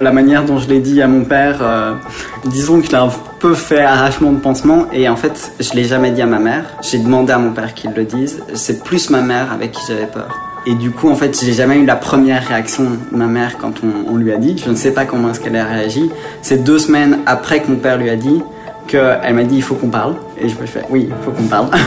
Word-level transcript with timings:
La 0.00 0.12
manière 0.12 0.44
dont 0.44 0.58
je 0.58 0.68
l'ai 0.68 0.80
dit 0.80 1.02
à 1.02 1.08
mon 1.08 1.24
père, 1.24 1.58
euh, 1.60 1.94
disons 2.46 2.80
qu'il 2.80 2.94
a 2.94 3.02
un 3.02 3.10
peu 3.40 3.54
fait 3.54 3.80
arrachement 3.80 4.32
de 4.32 4.38
pansement 4.38 4.86
et 4.92 5.08
en 5.08 5.16
fait 5.16 5.52
je 5.60 5.72
l'ai 5.74 5.84
jamais 5.84 6.10
dit 6.10 6.22
à 6.22 6.26
ma 6.26 6.38
mère. 6.38 6.64
J'ai 6.82 6.98
demandé 6.98 7.32
à 7.32 7.38
mon 7.38 7.52
père 7.52 7.74
qu'il 7.74 7.92
le 7.92 8.04
dise. 8.04 8.42
C'est 8.54 8.84
plus 8.84 9.10
ma 9.10 9.20
mère 9.20 9.52
avec 9.52 9.72
qui 9.72 9.80
j'avais 9.88 10.06
peur. 10.06 10.48
Et 10.66 10.74
du 10.74 10.90
coup, 10.90 11.08
en 11.08 11.14
fait, 11.14 11.38
j'ai 11.42 11.54
jamais 11.54 11.76
eu 11.76 11.86
la 11.86 11.96
première 11.96 12.46
réaction 12.46 12.84
de 12.84 13.16
ma 13.16 13.26
mère 13.26 13.56
quand 13.58 13.72
on, 13.82 14.16
lui 14.16 14.32
a 14.32 14.36
dit. 14.36 14.60
Je 14.62 14.68
ne 14.68 14.74
sais 14.74 14.92
pas 14.92 15.06
comment 15.06 15.30
est-ce 15.30 15.40
qu'elle 15.40 15.56
a 15.56 15.64
réagi. 15.64 16.10
C'est 16.42 16.62
deux 16.62 16.78
semaines 16.78 17.20
après 17.24 17.62
que 17.62 17.70
mon 17.70 17.76
père 17.76 17.96
lui 17.96 18.10
a 18.10 18.16
dit 18.16 18.42
qu'elle 18.86 19.34
m'a 19.34 19.44
dit 19.44 19.56
il 19.56 19.62
faut 19.62 19.76
qu'on 19.76 19.88
parle. 19.88 20.16
Et 20.38 20.48
je 20.48 20.54
me 20.54 20.66
suis 20.66 20.78
fait 20.78 20.84
oui, 20.90 21.08
il 21.08 21.24
faut 21.24 21.30
qu'on 21.30 21.44
parle. 21.44 21.68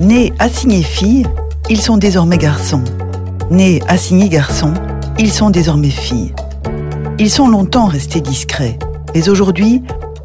Nés 0.00 0.32
assignés 0.38 0.82
filles, 0.82 1.26
ils 1.68 1.80
sont 1.80 1.96
désormais 1.96 2.38
garçons. 2.38 2.84
Nés 3.50 3.80
assignés 3.88 4.28
garçons, 4.28 4.74
ils 5.18 5.32
sont 5.32 5.50
désormais 5.50 5.90
filles. 5.90 6.34
Ils 7.18 7.30
sont 7.30 7.48
longtemps 7.48 7.86
restés 7.86 8.20
discrets, 8.20 8.78
mais 9.14 9.28
aujourd'hui, 9.28 9.82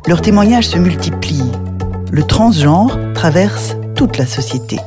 leurs 0.08 0.22
témoignages 0.22 0.68
se 0.68 0.78
multiplient. 0.78 1.52
Le 2.12 2.24
transgenre 2.24 2.98
traverse 3.14 3.76
toute 3.96 4.18
la 4.18 4.26
société. 4.26 4.80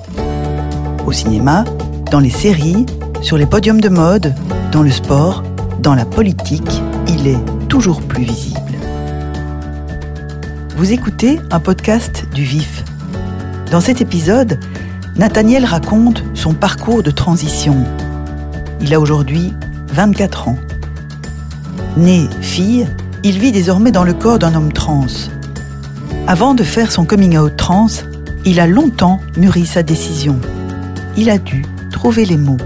Au 1.07 1.13
cinéma, 1.13 1.65
dans 2.11 2.21
les 2.21 2.31
séries, 2.31 2.87
sur 3.21 3.37
les 3.37 3.47
podiums 3.47 3.81
de 3.81 3.89
mode, 3.89 4.35
dans 4.73 4.83
le 4.83 4.91
sport, 4.91 5.43
dans 5.81 5.95
la 5.95 6.07
politique, 6.07 6.83
il 7.09 7.27
est 7.27 7.69
toujours 7.69 8.01
plus 8.01 8.25
visible. 8.25 8.61
Vous 10.77 10.93
écoutez 10.93 11.39
un 11.51 11.61
podcast 11.61 12.25
du 12.35 12.43
Vif. 12.43 12.85
Dans 13.71 13.81
cet 13.81 14.01
épisode, 14.01 14.59
Nathaniel 15.17 15.67
raconte 15.67 16.25
son 16.35 16.55
parcours 16.55 17.03
de 17.03 17.11
transition. 17.11 17.85
Il 18.83 18.95
a 18.95 19.01
aujourd'hui 19.01 19.53
24 19.89 20.49
ans. 20.49 20.59
Né 21.97 22.29
fille, 22.41 22.87
il 23.23 23.39
vit 23.39 23.53
désormais 23.53 23.91
dans 23.91 24.05
le 24.05 24.15
corps 24.15 24.39
d'un 24.39 24.55
homme 24.55 24.73
trans. 24.73 25.07
Avant 26.27 26.55
de 26.55 26.63
faire 26.63 26.91
son 26.91 27.05
coming 27.05 27.37
out 27.37 27.57
trans, 27.57 27.89
il 28.47 28.59
a 28.59 28.67
longtemps 28.67 29.21
mûri 29.37 29.67
sa 29.67 29.83
décision. 29.83 30.39
Il 31.17 31.29
a 31.29 31.37
dû 31.37 31.65
trouver 31.91 32.25
les 32.25 32.39
mots. 32.39 32.57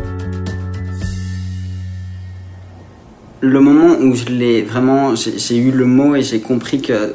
Le 3.40 3.60
moment 3.60 3.96
où 4.00 4.14
j'ai 4.14 5.56
eu 5.56 5.70
le 5.72 5.84
mot 5.84 6.14
et 6.14 6.22
j'ai 6.22 6.40
compris 6.40 6.80
que 6.80 7.14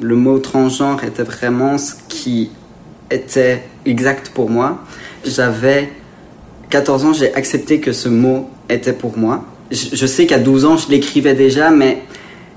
le 0.00 0.16
mot 0.16 0.38
transgenre 0.38 1.04
était 1.04 1.22
vraiment 1.22 1.76
ce 1.76 1.92
qui 2.08 2.50
était 3.10 3.64
exact 3.84 4.30
pour 4.30 4.48
moi. 4.48 4.82
J'avais 5.24 5.92
14 6.70 7.04
ans, 7.04 7.12
j'ai 7.12 7.34
accepté 7.34 7.80
que 7.80 7.92
ce 7.92 8.08
mot 8.08 8.50
était 8.68 8.92
pour 8.92 9.16
moi. 9.16 9.44
Je, 9.70 10.06
sais 10.06 10.26
qu'à 10.26 10.38
12 10.38 10.64
ans, 10.64 10.76
je 10.76 10.88
l'écrivais 10.88 11.34
déjà, 11.34 11.70
mais 11.70 12.02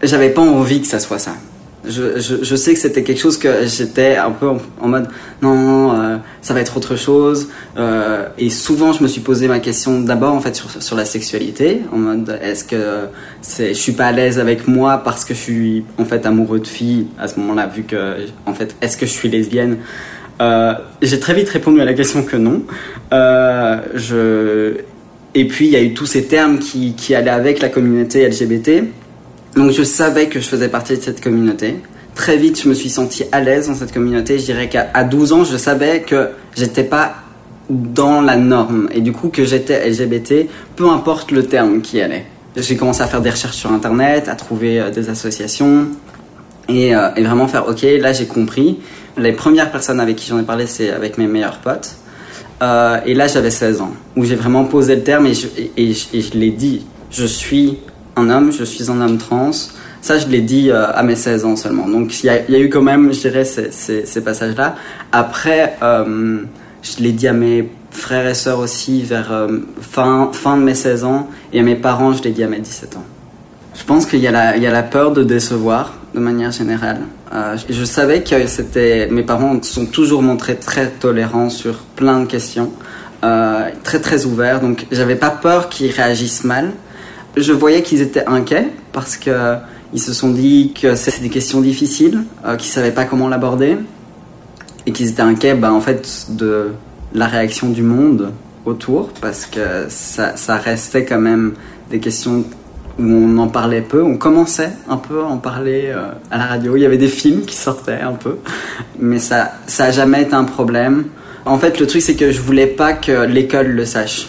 j'avais 0.02 0.30
pas 0.30 0.42
envie 0.42 0.81
que 0.81 0.88
ça 0.88 1.00
soit 1.00 1.20
ça. 1.20 1.36
Je, 1.84 2.20
je, 2.20 2.56
sais 2.56 2.73
que 2.73 2.80
c'était 2.80 3.02
quelque 3.02 3.20
chose 3.20 3.40
que 3.40 3.66
j'étais 3.66 4.16
un 4.16 4.30
peu 4.30 4.48
en, 4.48 4.59
en 4.80 4.88
mode 4.88 5.08
non, 5.42 5.94
euh, 5.94 6.18
ça 6.44 6.53
va 6.53 6.62
être 6.62 6.78
autre 6.78 6.95
chose. 6.95 7.50
Euh, 7.76 8.28
et 8.38 8.52
souvent, 8.52 8.94
je 8.94 9.02
me 9.02 9.08
suis 9.08 9.22
posé 9.22 9.48
ma 9.48 9.59
question 9.59 10.00
d'abord 10.00 10.36
en 10.36 10.40
fait 10.40 10.56
sur, 10.56 10.81
sur 10.81 10.96
la 10.96 11.06
sexualité, 11.06 11.81
en 11.92 11.98
mode 11.98 12.40
est-ce 12.42 12.66
que 12.66 13.08
c'est, 13.42 13.70
je 13.70 13.80
suis 13.80 13.94
pas 13.94 14.06
à 14.06 14.12
l'aise 14.12 14.38
avec 14.38 14.68
moi 14.68 15.00
parce 15.00 15.25
que 15.25 15.34
je 15.34 15.40
suis 15.40 15.84
en 15.98 16.06
fait 16.06 16.23
amoureux 16.28 16.59
de 16.59 16.68
filles 16.68 17.08
à 17.20 17.28
ce 17.28 17.40
moment-là, 17.40 17.66
vu 17.66 17.81
que 17.84 18.28
en 18.46 18.53
fait 18.53 18.75
est-ce 18.81 18.96
que 18.96 19.08
je 19.08 19.12
suis 19.12 19.30
lesbienne? 19.30 19.78
Euh, 20.40 20.74
J'ai 21.02 21.20
très 21.20 21.34
vite 21.34 21.50
répondu 21.50 21.82
à 21.82 21.86
la 21.86 21.94
question 21.94 22.24
que 22.24 22.38
non. 22.38 22.64
Euh, 23.14 24.74
et 25.34 25.48
puis 25.48 25.66
il 25.66 25.72
y 25.72 25.76
a 25.76 25.82
eu 25.82 25.94
tous 25.94 26.06
ces 26.06 26.26
termes 26.26 26.60
qui, 26.60 27.16
allaient 27.16 27.30
avec 27.30 27.62
la 27.62 27.70
communauté 27.70 28.28
LGBT. 28.28 28.84
Donc 29.56 29.72
je 29.72 29.84
savais 29.84 30.28
que 30.28 30.40
je 30.40 30.48
faisais 30.48 30.70
partie 30.70 30.98
de 30.98 31.02
cette 31.02 31.22
communauté. 31.22 31.76
Très 32.16 32.38
vite, 32.38 32.62
je 32.62 32.68
me 32.68 32.74
suis 32.74 32.90
senti 32.90 33.24
à 33.31 33.40
l'aise 33.40 33.68
dans 33.68 33.75
cette 33.75 33.94
communauté. 33.94 34.38
Je 34.40 34.46
dirais 34.46 34.69
qu'à 34.69 35.03
12 35.03 35.34
ans, 35.34 35.44
je 35.44 35.58
savais 35.58 36.02
que 36.02 36.30
j'étais 36.56 36.84
pas 36.84 37.16
dans 37.69 38.22
la 38.22 38.36
norme 38.36 38.90
et 38.94 39.00
du 39.00 39.13
coup 39.13 39.30
que 39.30 39.46
j'étais 39.46 39.90
LGBT, 39.90 40.48
peu 40.75 40.90
importe 40.90 41.31
le 41.31 41.44
terme 41.44 41.81
qui 41.81 42.02
allait. 42.02 42.25
J'ai 42.58 42.75
commencé 42.75 43.02
à 43.02 43.08
faire 43.08 43.22
des 43.22 43.30
recherches 43.30 43.56
sur 43.56 43.72
internet, 43.72 44.28
à 44.28 44.36
trouver 44.36 44.81
euh, 44.81 44.90
des 44.90 45.09
associations 45.09 45.88
et, 46.68 46.94
vraiment 46.94 47.48
faire 47.48 47.68
OK, 47.68 47.81
là 47.81 48.13
j'ai 48.13 48.25
compris. 48.25 48.80
Les 49.18 49.34
premières 49.34 49.72
personnes 49.72 50.00
avec 50.00 50.16
qui 50.16 50.28
j'en 50.28 50.40
ai 50.40 50.44
parlé, 50.44 50.68
c'est 50.68 50.92
avec 50.92 51.18
mes 51.18 51.28
meilleurs 51.28 51.58
potes. 51.58 51.96
Euh, 52.62 53.00
et 53.06 53.16
là 53.16 53.28
j'avais 53.28 53.50
16 53.50 53.82
ans, 53.82 53.92
où 54.16 54.24
j'ai 54.24 54.36
vraiment 54.36 54.66
posé 54.66 54.96
le 54.96 55.02
terme 55.02 55.26
et 55.26 55.34
je, 55.34 55.48
je 55.78 56.38
l'ai 56.38 56.52
dit. 56.52 56.86
Je 57.10 57.26
suis 57.26 57.80
un 58.16 58.30
homme, 58.30 58.52
je 58.52 58.64
suis 58.64 58.90
un 58.90 59.02
homme 59.02 59.18
trans. 59.18 59.52
Ça, 60.02 60.18
je 60.18 60.28
l'ai 60.28 60.42
dit 60.42 60.72
euh, 60.72 60.92
à 60.92 61.04
mes 61.04 61.16
16 61.16 61.46
ans 61.46 61.56
seulement. 61.56 61.88
Donc, 61.88 62.24
il 62.24 62.26
y, 62.26 62.30
a 62.30 62.60
eu 62.60 62.70
quand 62.70 62.82
même, 62.82 63.14
je 63.14 63.20
dirais, 63.20 63.46
ces, 63.46 63.72
ces, 63.72 64.24
passages-là. 64.24 64.76
Après, 65.12 65.78
euh, 65.84 66.40
je 66.82 67.04
l'ai 67.04 67.12
dit 67.12 67.28
à 67.28 67.34
mes 67.34 67.70
frères 67.92 68.28
et 68.28 68.34
sœurs 68.34 68.60
aussi 68.60 69.04
vers 69.04 69.32
euh, 69.32 69.60
fin, 69.80 70.32
fin 70.34 70.58
de 70.58 70.64
mes 70.64 70.74
16 70.74 71.04
ans. 71.04 71.30
Et 71.54 71.60
à 71.60 71.64
mes 71.64 71.76
parents, 71.76 72.14
je 72.14 72.24
l'ai 72.24 72.32
dit 72.32 72.44
à 72.44 72.48
mes 72.48 72.60
17 72.60 72.98
ans. 72.98 73.04
Je 73.76 73.84
pense 73.84 74.08
qu'il 74.08 74.20
y, 74.20 74.24
y 74.24 74.28
a 74.28 74.58
la 74.58 74.84
peur 74.84 75.12
de 75.12 75.24
décevoir, 75.24 75.94
de 76.14 76.20
manière 76.20 76.52
générale. 76.52 77.02
Euh, 77.34 77.56
je, 77.70 77.84
savais 77.86 78.24
que 78.24 78.48
c'était... 78.48 79.08
Mes 79.10 79.24
parents 79.24 79.62
sont 79.64 79.86
toujours 79.86 80.22
montrés 80.22 80.58
très 80.58 80.90
tolérants 80.90 81.50
sur 81.50 81.80
plein 81.96 82.20
de 82.20 82.26
questions. 82.26 82.72
Euh, 83.24 83.70
très, 83.84 84.00
très 84.00 84.26
ouverts. 84.26 84.60
Donc, 84.60 84.88
j'avais 84.92 85.16
pas 85.16 85.30
peur 85.30 85.70
qu'ils 85.70 85.92
réagissent 85.92 86.44
mal 86.44 86.72
je 87.38 87.54
voyais 87.54 87.82
qu'ils 87.82 88.02
étaient 88.02 88.26
inquiets 88.26 88.68
parce 88.92 89.18
que 89.18 89.56
ils 89.94 90.02
se 90.02 90.14
sont 90.14 90.30
dit 90.30 90.74
que 90.80 90.96
c'était 90.96 91.22
des 91.22 91.30
questions 91.30 91.60
difficiles, 91.60 92.24
euh, 92.46 92.56
qu'ils 92.56 92.72
savaient 92.72 92.92
pas 92.92 93.04
comment 93.04 93.28
l'aborder 93.28 93.78
et 94.86 94.94
qu'ils 94.94 95.10
étaient 95.10 95.22
inquiets, 95.22 95.54
bah, 95.54 95.74
en 95.74 95.82
fait, 95.82 96.28
de 96.30 96.72
la 97.14 97.28
réaction 97.28 97.70
du 97.70 97.84
monde 97.84 98.32
autour 98.66 99.10
parce 99.22 99.46
que 99.46 99.86
ça, 99.90 100.38
ça, 100.38 100.56
restait 100.56 101.04
quand 101.04 101.20
même 101.20 101.54
des 101.90 102.00
questions 102.00 102.46
où 103.00 103.03
on 103.03 103.38
en 103.38 103.47
parlait 103.47 103.81
peu. 103.81 104.03
On 104.03 104.18
commençait 104.18 104.72
un 104.90 104.97
peu 104.97 105.22
à 105.22 105.25
en 105.25 105.38
parler 105.38 105.85
euh, 105.88 106.12
à 106.29 106.38
la 106.38 106.46
radio. 106.46 106.75
Il 106.75 106.81
y 106.81 106.85
avait 106.85 106.97
des 106.97 107.07
films 107.07 107.41
qui 107.46 107.56
sortaient 107.56 108.02
un 108.02 108.13
peu, 108.13 108.38
mais 109.00 109.19
ça, 109.19 109.53
ça 109.68 109.85
a 109.85 109.91
jamais 109.91 110.24
été 110.24 110.34
un 110.34 110.44
problème. 110.46 111.06
En 111.46 111.57
fait, 111.57 111.80
le 111.80 111.88
truc 111.88 112.01
c'est 112.01 112.16
que 112.16 112.31
je 112.31 112.41
voulais 112.41 112.68
pas 112.68 112.94
que 112.94 113.25
l'école 113.25 113.68
le 113.68 113.85
sache 113.85 114.28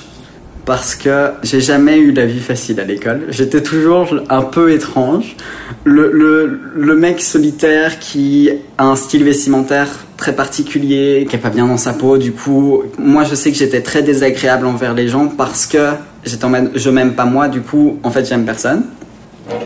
parce 0.64 0.94
que 0.94 1.30
j'ai 1.42 1.60
jamais 1.60 1.98
eu 1.98 2.12
la 2.12 2.26
vie 2.26 2.40
facile 2.40 2.80
à 2.80 2.84
l'école. 2.84 3.22
J'étais 3.28 3.62
toujours 3.62 4.14
un 4.28 4.42
peu 4.42 4.72
étrange. 4.72 5.36
Le, 5.84 6.94
mec 6.96 7.20
solitaire 7.20 7.98
qui 7.98 8.50
a 8.78 8.84
un 8.84 8.96
style 8.96 9.24
vestimentaire 9.24 9.88
très 10.22 10.36
particulier, 10.36 11.26
qui 11.28 11.34
est 11.34 11.40
pas 11.40 11.50
bien 11.50 11.66
dans 11.66 11.76
sa 11.76 11.92
peau. 11.94 12.16
Du 12.16 12.30
coup, 12.30 12.84
moi 12.96 13.24
je 13.24 13.34
sais 13.34 13.50
que 13.50 13.58
j'étais 13.58 13.80
très 13.80 14.02
désagréable 14.02 14.66
envers 14.66 14.94
les 14.94 15.08
gens 15.08 15.26
parce 15.26 15.66
que 15.66 15.84
j'étais 16.24 16.44
en 16.44 16.50
mode 16.50 16.70
je 16.76 16.90
m'aime 16.90 17.14
pas 17.14 17.24
moi. 17.24 17.48
Du 17.48 17.60
coup, 17.60 17.98
en 18.04 18.10
fait, 18.10 18.24
j'aime 18.24 18.44
personne. 18.44 18.84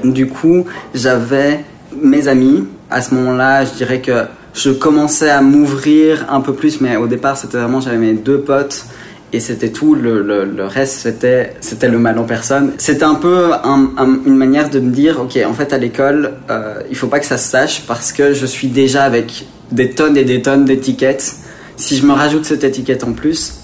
Du 0.03 0.27
coup, 0.29 0.65
j'avais 0.95 1.63
mes 2.03 2.27
amis. 2.27 2.67
À 2.89 3.03
ce 3.03 3.15
moment-là, 3.15 3.67
je 3.67 3.73
dirais 3.73 4.01
que 4.01 4.25
je 4.55 4.71
commençais 4.71 5.29
à 5.29 5.43
m'ouvrir 5.43 6.25
un 6.31 6.41
peu 6.41 6.55
plus, 6.55 6.81
mais 6.81 6.97
au 6.97 7.07
départ, 7.07 7.37
c'était 7.37 7.59
vraiment 7.59 7.81
j'avais 7.83 7.99
mes 7.99 8.15
deux 8.15 8.41
potes 8.41 8.87
et 9.35 9.41
c'était 9.41 9.69
tout. 9.69 9.95
Le, 9.95 10.65
reste, 10.65 11.01
c'était, 11.01 11.53
c'était 11.61 11.89
le 11.89 11.99
mal 11.99 12.19
en 12.19 12.25
personne. 12.25 12.73
C'était 12.79 13.05
un 13.05 13.17
peu 13.17 13.53
un, 13.53 13.91
un, 13.99 14.09
une 14.25 14.37
manière 14.37 14.71
de 14.71 14.81
me 14.81 14.91
dire, 14.91 15.21
ok, 15.21 15.39
en 15.47 15.53
fait, 15.53 15.75
à 15.75 15.79
l'école, 15.79 16.33
euh, 16.49 16.81
il 16.89 16.97
faut 16.97 17.09
pas 17.09 17.21
que 17.21 17.27
ça 17.27 17.37
se 17.37 17.51
sache 17.51 17.83
parce 17.87 18.11
que 18.11 18.33
je 18.33 18.47
suis 18.47 18.69
déjà 18.69 19.03
avec 19.03 19.45
des 19.73 19.91
tonnes 19.91 20.17
et 20.17 20.25
des 20.25 20.43
tonnes 20.43 20.65
d'étiquettes. 20.65 21.35
Si 21.77 21.97
je 21.97 22.07
me 22.07 22.13
rajoute 22.13 22.45
cette 22.45 22.65
étiquette 22.65 23.05
en 23.05 23.13
plus, 23.13 23.55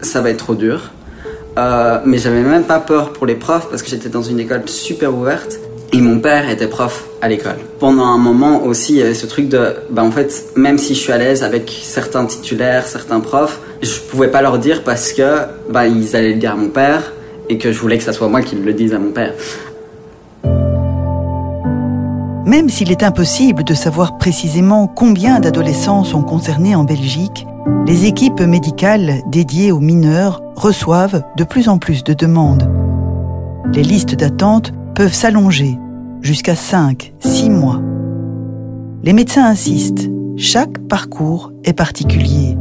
ça 0.00 0.20
va 0.20 0.30
être 0.30 0.38
trop 0.38 0.54
dur. 0.54 0.90
Euh, 1.58 1.98
mais 2.06 2.18
j'avais 2.18 2.42
même 2.42 2.64
pas 2.64 2.80
peur 2.80 3.12
pour 3.12 3.26
les 3.26 3.34
profs 3.34 3.68
parce 3.68 3.82
que 3.82 3.88
j'étais 3.88 4.08
dans 4.08 4.22
une 4.22 4.40
école 4.40 4.62
super 4.66 5.14
ouverte. 5.14 5.58
Et 5.94 6.00
mon 6.00 6.20
père 6.20 6.48
était 6.48 6.68
prof 6.68 7.04
à 7.20 7.28
l'école. 7.28 7.56
Pendant 7.78 8.06
un 8.06 8.16
moment 8.16 8.64
aussi, 8.64 8.94
il 8.94 8.98
y 8.98 9.02
avait 9.02 9.12
ce 9.12 9.26
truc 9.26 9.48
de, 9.50 9.74
bah 9.90 10.02
en 10.02 10.10
fait, 10.10 10.46
même 10.56 10.78
si 10.78 10.94
je 10.94 11.00
suis 11.00 11.12
à 11.12 11.18
l'aise 11.18 11.44
avec 11.44 11.70
certains 11.82 12.24
titulaires, 12.24 12.86
certains 12.86 13.20
profs, 13.20 13.60
je 13.82 14.00
pouvais 14.00 14.28
pas 14.28 14.40
leur 14.40 14.58
dire 14.58 14.84
parce 14.84 15.12
que 15.12 15.40
bah, 15.68 15.86
ils 15.86 16.16
allaient 16.16 16.32
le 16.32 16.38
dire 16.38 16.52
à 16.52 16.56
mon 16.56 16.70
père 16.70 17.12
et 17.50 17.58
que 17.58 17.72
je 17.72 17.78
voulais 17.78 17.98
que 17.98 18.04
ça 18.04 18.14
soit 18.14 18.28
moi 18.28 18.40
qui 18.40 18.56
le 18.56 18.72
dise 18.72 18.94
à 18.94 18.98
mon 18.98 19.10
père. 19.10 19.34
Même 22.46 22.68
s'il 22.68 22.90
est 22.90 23.02
impossible 23.02 23.64
de 23.64 23.74
savoir 23.74 24.18
précisément 24.18 24.86
combien 24.86 25.40
d'adolescents 25.40 26.04
sont 26.04 26.22
concernés 26.22 26.74
en 26.74 26.84
Belgique, 26.84 27.46
les 27.86 28.06
équipes 28.06 28.40
médicales 28.40 29.22
dédiées 29.26 29.72
aux 29.72 29.80
mineurs 29.80 30.42
reçoivent 30.56 31.22
de 31.36 31.44
plus 31.44 31.68
en 31.68 31.78
plus 31.78 32.02
de 32.02 32.14
demandes. 32.14 32.68
Les 33.72 33.82
listes 33.82 34.14
d'attente 34.14 34.72
peuvent 34.94 35.14
s'allonger 35.14 35.78
jusqu'à 36.20 36.56
5, 36.56 37.14
6 37.20 37.50
mois. 37.50 37.80
Les 39.02 39.12
médecins 39.12 39.46
insistent, 39.46 40.10
chaque 40.36 40.78
parcours 40.88 41.52
est 41.64 41.72
particulier 41.72 42.56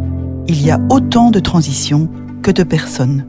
il 0.48 0.66
y 0.66 0.72
a 0.72 0.80
autant 0.89 1.31
de 1.31 1.39
transitions 1.39 2.10
que 2.42 2.51
de 2.51 2.63
personnes. 2.63 3.25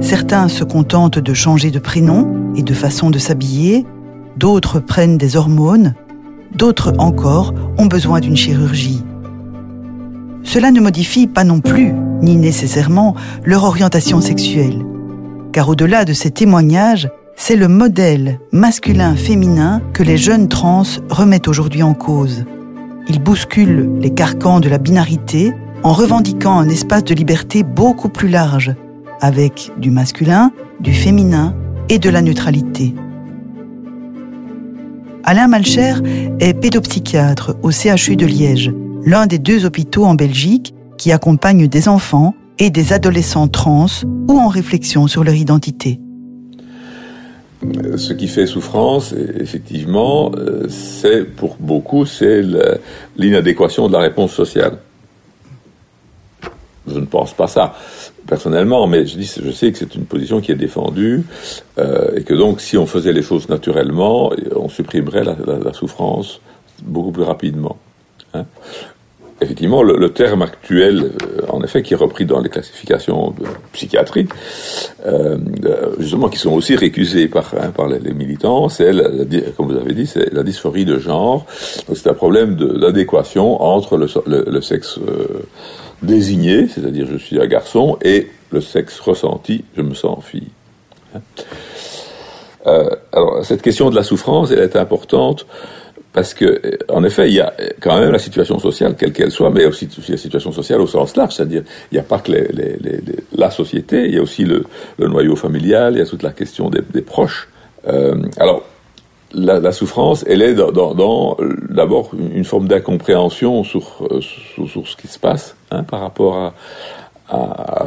Certains 0.00 0.48
se 0.48 0.64
contentent 0.64 1.18
de 1.18 1.34
changer 1.34 1.70
de 1.70 1.78
prénom 1.78 2.52
et 2.56 2.62
de 2.62 2.74
façon 2.74 3.10
de 3.10 3.18
s'habiller, 3.18 3.86
d'autres 4.36 4.80
prennent 4.80 5.18
des 5.18 5.36
hormones, 5.36 5.94
d'autres 6.54 6.94
encore 6.98 7.54
ont 7.78 7.86
besoin 7.86 8.20
d'une 8.20 8.36
chirurgie. 8.36 9.04
Cela 10.42 10.70
ne 10.70 10.80
modifie 10.80 11.26
pas 11.26 11.44
non 11.44 11.60
plus, 11.60 11.92
ni 12.20 12.36
nécessairement, 12.36 13.14
leur 13.44 13.64
orientation 13.64 14.20
sexuelle. 14.20 14.84
Car 15.52 15.68
au-delà 15.68 16.04
de 16.04 16.12
ces 16.12 16.30
témoignages, 16.30 17.08
c'est 17.36 17.56
le 17.56 17.68
modèle 17.68 18.38
masculin-féminin 18.52 19.80
que 19.92 20.02
les 20.02 20.16
jeunes 20.16 20.48
trans 20.48 20.82
remettent 21.10 21.48
aujourd'hui 21.48 21.82
en 21.82 21.94
cause. 21.94 22.44
Ils 23.08 23.20
bousculent 23.20 23.90
les 24.00 24.10
carcans 24.10 24.60
de 24.60 24.68
la 24.68 24.78
binarité 24.78 25.52
en 25.82 25.92
revendiquant 25.92 26.58
un 26.58 26.68
espace 26.68 27.04
de 27.04 27.14
liberté 27.14 27.62
beaucoup 27.64 28.08
plus 28.08 28.28
large, 28.28 28.74
avec 29.20 29.72
du 29.78 29.90
masculin, 29.90 30.52
du 30.80 30.92
féminin 30.92 31.54
et 31.88 31.98
de 31.98 32.10
la 32.10 32.22
neutralité. 32.22 32.94
Alain 35.24 35.46
Malcher 35.46 35.94
est 36.40 36.52
pédopsychiatre 36.52 37.54
au 37.62 37.70
CHU 37.70 38.16
de 38.16 38.26
Liège, 38.26 38.72
l'un 39.04 39.26
des 39.26 39.38
deux 39.38 39.64
hôpitaux 39.64 40.04
en 40.04 40.14
Belgique 40.14 40.74
qui 40.98 41.12
accompagnent 41.12 41.68
des 41.68 41.88
enfants 41.88 42.34
et 42.58 42.70
des 42.70 42.92
adolescents 42.92 43.46
trans 43.46 43.86
ou 44.04 44.38
en 44.38 44.48
réflexion 44.48 45.06
sur 45.06 45.22
leur 45.22 45.34
identité. 45.34 46.00
Ce 47.96 48.12
qui 48.12 48.26
fait 48.26 48.46
souffrance, 48.46 49.14
effectivement, 49.38 50.32
euh, 50.36 50.66
c'est 50.68 51.24
pour 51.24 51.56
beaucoup, 51.60 52.04
c'est 52.04 52.42
l'inadéquation 53.16 53.86
de 53.86 53.92
la 53.92 54.00
réponse 54.00 54.32
sociale. 54.32 54.78
Je 56.88 56.98
ne 56.98 57.06
pense 57.06 57.32
pas 57.32 57.46
ça 57.46 57.74
personnellement, 58.26 58.86
mais 58.86 59.06
je, 59.06 59.16
dis, 59.16 59.32
je 59.42 59.50
sais 59.50 59.72
que 59.72 59.78
c'est 59.78 59.94
une 59.94 60.04
position 60.04 60.40
qui 60.40 60.52
est 60.52 60.56
défendue 60.56 61.24
euh, 61.78 62.10
et 62.16 62.22
que 62.22 62.34
donc 62.34 62.60
si 62.60 62.76
on 62.76 62.86
faisait 62.86 63.12
les 63.12 63.22
choses 63.22 63.48
naturellement, 63.48 64.32
on 64.54 64.68
supprimerait 64.68 65.24
la, 65.24 65.72
souffrance 65.72 66.40
beaucoup 66.82 67.12
plus 67.12 67.24
rapidement. 67.24 67.76
Hein. 68.34 68.44
Effectivement, 69.40 69.82
le, 69.82 70.08
terme 70.10 70.42
actuel, 70.42 71.02
euh, 71.02 71.40
en 71.48 71.64
effet, 71.64 71.82
qui 71.82 71.94
est 71.94 71.96
repris 71.96 72.24
dans 72.26 72.38
les 72.38 72.48
classifications 72.48 73.34
psychiatriques, 73.72 74.30
euh, 75.04 75.36
justement, 75.98 76.28
qui 76.28 76.38
sont 76.38 76.52
aussi 76.52 76.76
récusées 76.76 77.26
par, 77.26 77.52
hein, 77.60 77.70
par 77.70 77.88
les, 77.88 78.12
militants, 78.12 78.68
c'est, 78.68 78.92
comme 79.56 79.66
vous 79.66 79.76
avez 79.76 79.94
dit, 79.94 80.06
c'est 80.06 80.32
la 80.32 80.44
dysphorie 80.44 80.84
de 80.84 80.96
genre. 81.00 81.44
Donc 81.88 81.96
c'est 81.96 82.08
un 82.08 82.14
problème 82.14 82.54
d'adéquation 82.54 83.60
entre 83.60 83.96
le, 83.96 84.06
le 84.26 84.60
sexe 84.60 85.00
désigné, 86.02 86.68
c'est-à-dire 86.68 87.06
je 87.10 87.16
suis 87.16 87.40
un 87.40 87.46
garçon, 87.46 87.98
et 88.02 88.28
le 88.50 88.60
sexe 88.60 89.00
ressenti, 89.00 89.64
je 89.76 89.82
me 89.82 89.94
sens 89.94 90.24
fille. 90.24 90.48
Hein. 91.14 91.20
Euh, 92.66 92.88
alors 93.12 93.44
cette 93.44 93.62
question 93.62 93.90
de 93.90 93.96
la 93.96 94.04
souffrance, 94.04 94.52
elle 94.52 94.60
est 94.60 94.76
importante 94.76 95.46
parce 96.12 96.34
que, 96.34 96.44
euh, 96.44 96.78
en 96.88 97.02
effet, 97.04 97.28
il 97.28 97.34
y 97.34 97.40
a 97.40 97.52
quand 97.80 97.98
même 97.98 98.10
la 98.10 98.18
situation 98.18 98.58
sociale, 98.58 98.96
quelle 98.96 99.12
qu'elle 99.12 99.30
soit, 99.30 99.50
mais 99.50 99.64
aussi 99.64 99.88
la 100.08 100.16
situation 100.16 100.52
sociale 100.52 100.80
au 100.80 100.86
sens 100.86 101.16
large, 101.16 101.34
c'est-à-dire 101.34 101.62
il 101.90 101.94
n'y 101.94 102.00
a 102.00 102.04
pas 102.04 102.18
que 102.18 102.32
la 103.32 103.50
société, 103.50 104.04
il 104.06 104.14
y 104.14 104.18
a 104.18 104.22
aussi 104.22 104.44
le, 104.44 104.64
noyau 104.98 105.36
familial, 105.36 105.94
il 105.94 105.98
y 105.98 106.02
a 106.02 106.06
toute 106.06 106.22
la 106.22 106.32
question 106.32 106.70
des, 106.70 107.02
proches. 107.02 107.48
Euh, 107.88 108.22
alors, 108.36 108.64
la, 109.32 109.72
souffrance, 109.72 110.24
elle 110.28 110.42
est 110.42 110.54
dans, 110.54 110.70
d'abord 111.70 112.10
une 112.14 112.44
forme 112.44 112.68
d'incompréhension 112.68 113.64
sur, 113.64 114.06
ce 114.20 114.96
qui 114.96 115.08
se 115.08 115.18
passe 115.18 115.56
hein, 115.72 115.82
par 115.84 116.00
rapport 116.00 116.36
à, 116.36 116.52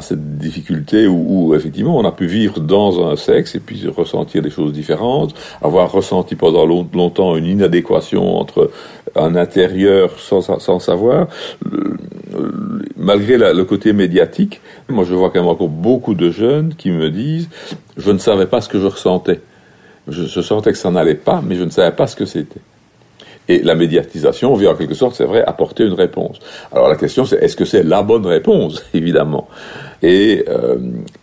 cette 0.01 0.39
difficulté 0.39 1.05
où, 1.07 1.53
effectivement 1.53 1.95
on 1.99 2.03
a 2.03 2.11
pu 2.11 2.25
vivre 2.25 2.59
dans 2.59 3.07
un 3.07 3.15
sexe 3.15 3.53
et 3.53 3.59
puis 3.59 3.87
ressentir 3.87 4.41
des 4.41 4.49
choses 4.49 4.73
différentes, 4.73 5.35
avoir 5.61 5.91
ressenti 5.91 6.35
pendant 6.35 6.65
longtemps 6.65 7.35
une 7.35 7.45
inadéquation 7.45 8.37
entre 8.39 8.71
un 9.15 9.35
intérieur 9.35 10.19
sans, 10.19 10.41
sans 10.59 10.79
savoir. 10.79 11.27
malgré 12.97 13.37
le 13.37 13.63
côté 13.65 13.93
médiatique, 13.93 14.61
moi 14.89 15.03
je 15.03 15.13
vois 15.13 15.29
quand 15.29 15.41
même 15.41 15.49
encore 15.49 15.69
beaucoup 15.69 16.15
de 16.15 16.31
jeunes 16.31 16.73
qui 16.73 16.89
me 16.89 17.11
disent 17.11 17.47
je 17.97 18.11
ne 18.11 18.17
savais 18.17 18.47
pas 18.47 18.61
ce 18.61 18.69
que 18.69 18.79
je 18.79 18.87
ressentais. 18.87 19.41
Je, 20.07 20.41
sentais 20.41 20.71
que 20.71 20.77
ça 20.77 20.91
n'allait 20.91 21.15
pas, 21.15 21.41
mais 21.43 21.55
je 21.55 21.63
ne 21.63 21.69
savais 21.69 21.95
pas 21.95 22.07
ce 22.07 22.15
que 22.15 22.25
c'était. 22.25 22.61
Et 23.47 23.61
la 23.61 23.75
médiatisation 23.75 24.55
vient 24.55 24.71
en 24.71 24.75
quelque 24.75 24.95
sorte, 24.95 25.15
c'est 25.15 25.25
vrai, 25.25 25.43
apporter 25.45 25.83
une 25.83 25.93
réponse. 25.93 26.39
Alors 26.71 26.89
la 26.89 26.95
question 26.95 27.25
c'est 27.25 27.37
est-ce 27.37 27.55
que 27.55 27.65
c'est 27.65 27.83
la 27.83 28.01
bonne 28.01 28.25
réponse, 28.25 28.83
évidemment? 28.93 29.47
Et 30.01 30.45
euh, 30.49 30.77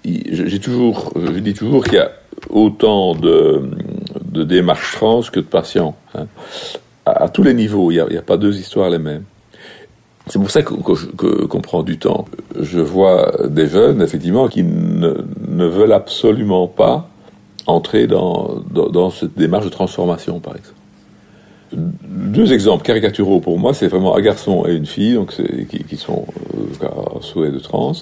j'ai 0.04 0.58
toujours, 0.60 1.12
je 1.16 1.38
dis 1.38 1.54
toujours 1.54 1.84
qu'il 1.84 1.94
y 1.94 1.98
a 1.98 2.12
autant 2.50 3.14
de, 3.14 3.70
de, 4.24 4.44
démarches 4.44 4.94
trans 4.94 5.22
que 5.22 5.40
de 5.40 5.44
patients, 5.44 5.94
hein. 6.14 6.26
à, 7.06 7.28
tous 7.28 7.42
les 7.42 7.54
niveaux. 7.54 7.90
Il 7.90 8.04
n'y 8.10 8.16
a, 8.16 8.22
pas 8.22 8.36
deux 8.36 8.58
histoires 8.58 8.90
les 8.90 8.98
mêmes. 8.98 9.24
C'est 10.28 10.38
pour 10.38 10.50
ça 10.50 10.62
qu'on 10.62 11.60
prend 11.60 11.82
du 11.82 11.98
temps. 11.98 12.26
Je 12.60 12.80
vois 12.80 13.32
des 13.48 13.66
jeunes, 13.66 14.00
effectivement, 14.02 14.48
qui 14.48 14.62
ne, 14.62 15.14
ne 15.48 15.66
veulent 15.66 15.92
absolument 15.92 16.68
pas 16.68 17.08
entrer 17.66 18.06
dans, 18.06 18.62
dans, 18.70 19.10
cette 19.10 19.36
démarche 19.36 19.64
de 19.64 19.70
transformation, 19.70 20.40
par 20.40 20.56
exemple. 20.56 20.81
Deux 21.72 22.52
exemples 22.52 22.84
caricaturaux 22.84 23.40
pour 23.40 23.58
moi, 23.58 23.74
c'est 23.74 23.88
vraiment 23.88 24.16
un 24.16 24.20
garçon 24.20 24.64
et 24.66 24.74
une 24.74 24.86
fille, 24.86 25.14
donc 25.14 25.32
qui, 25.88 25.96
sont 25.96 26.26
euh, 26.82 26.88
souhait 27.20 27.50
de 27.50 27.58
trans, 27.58 27.92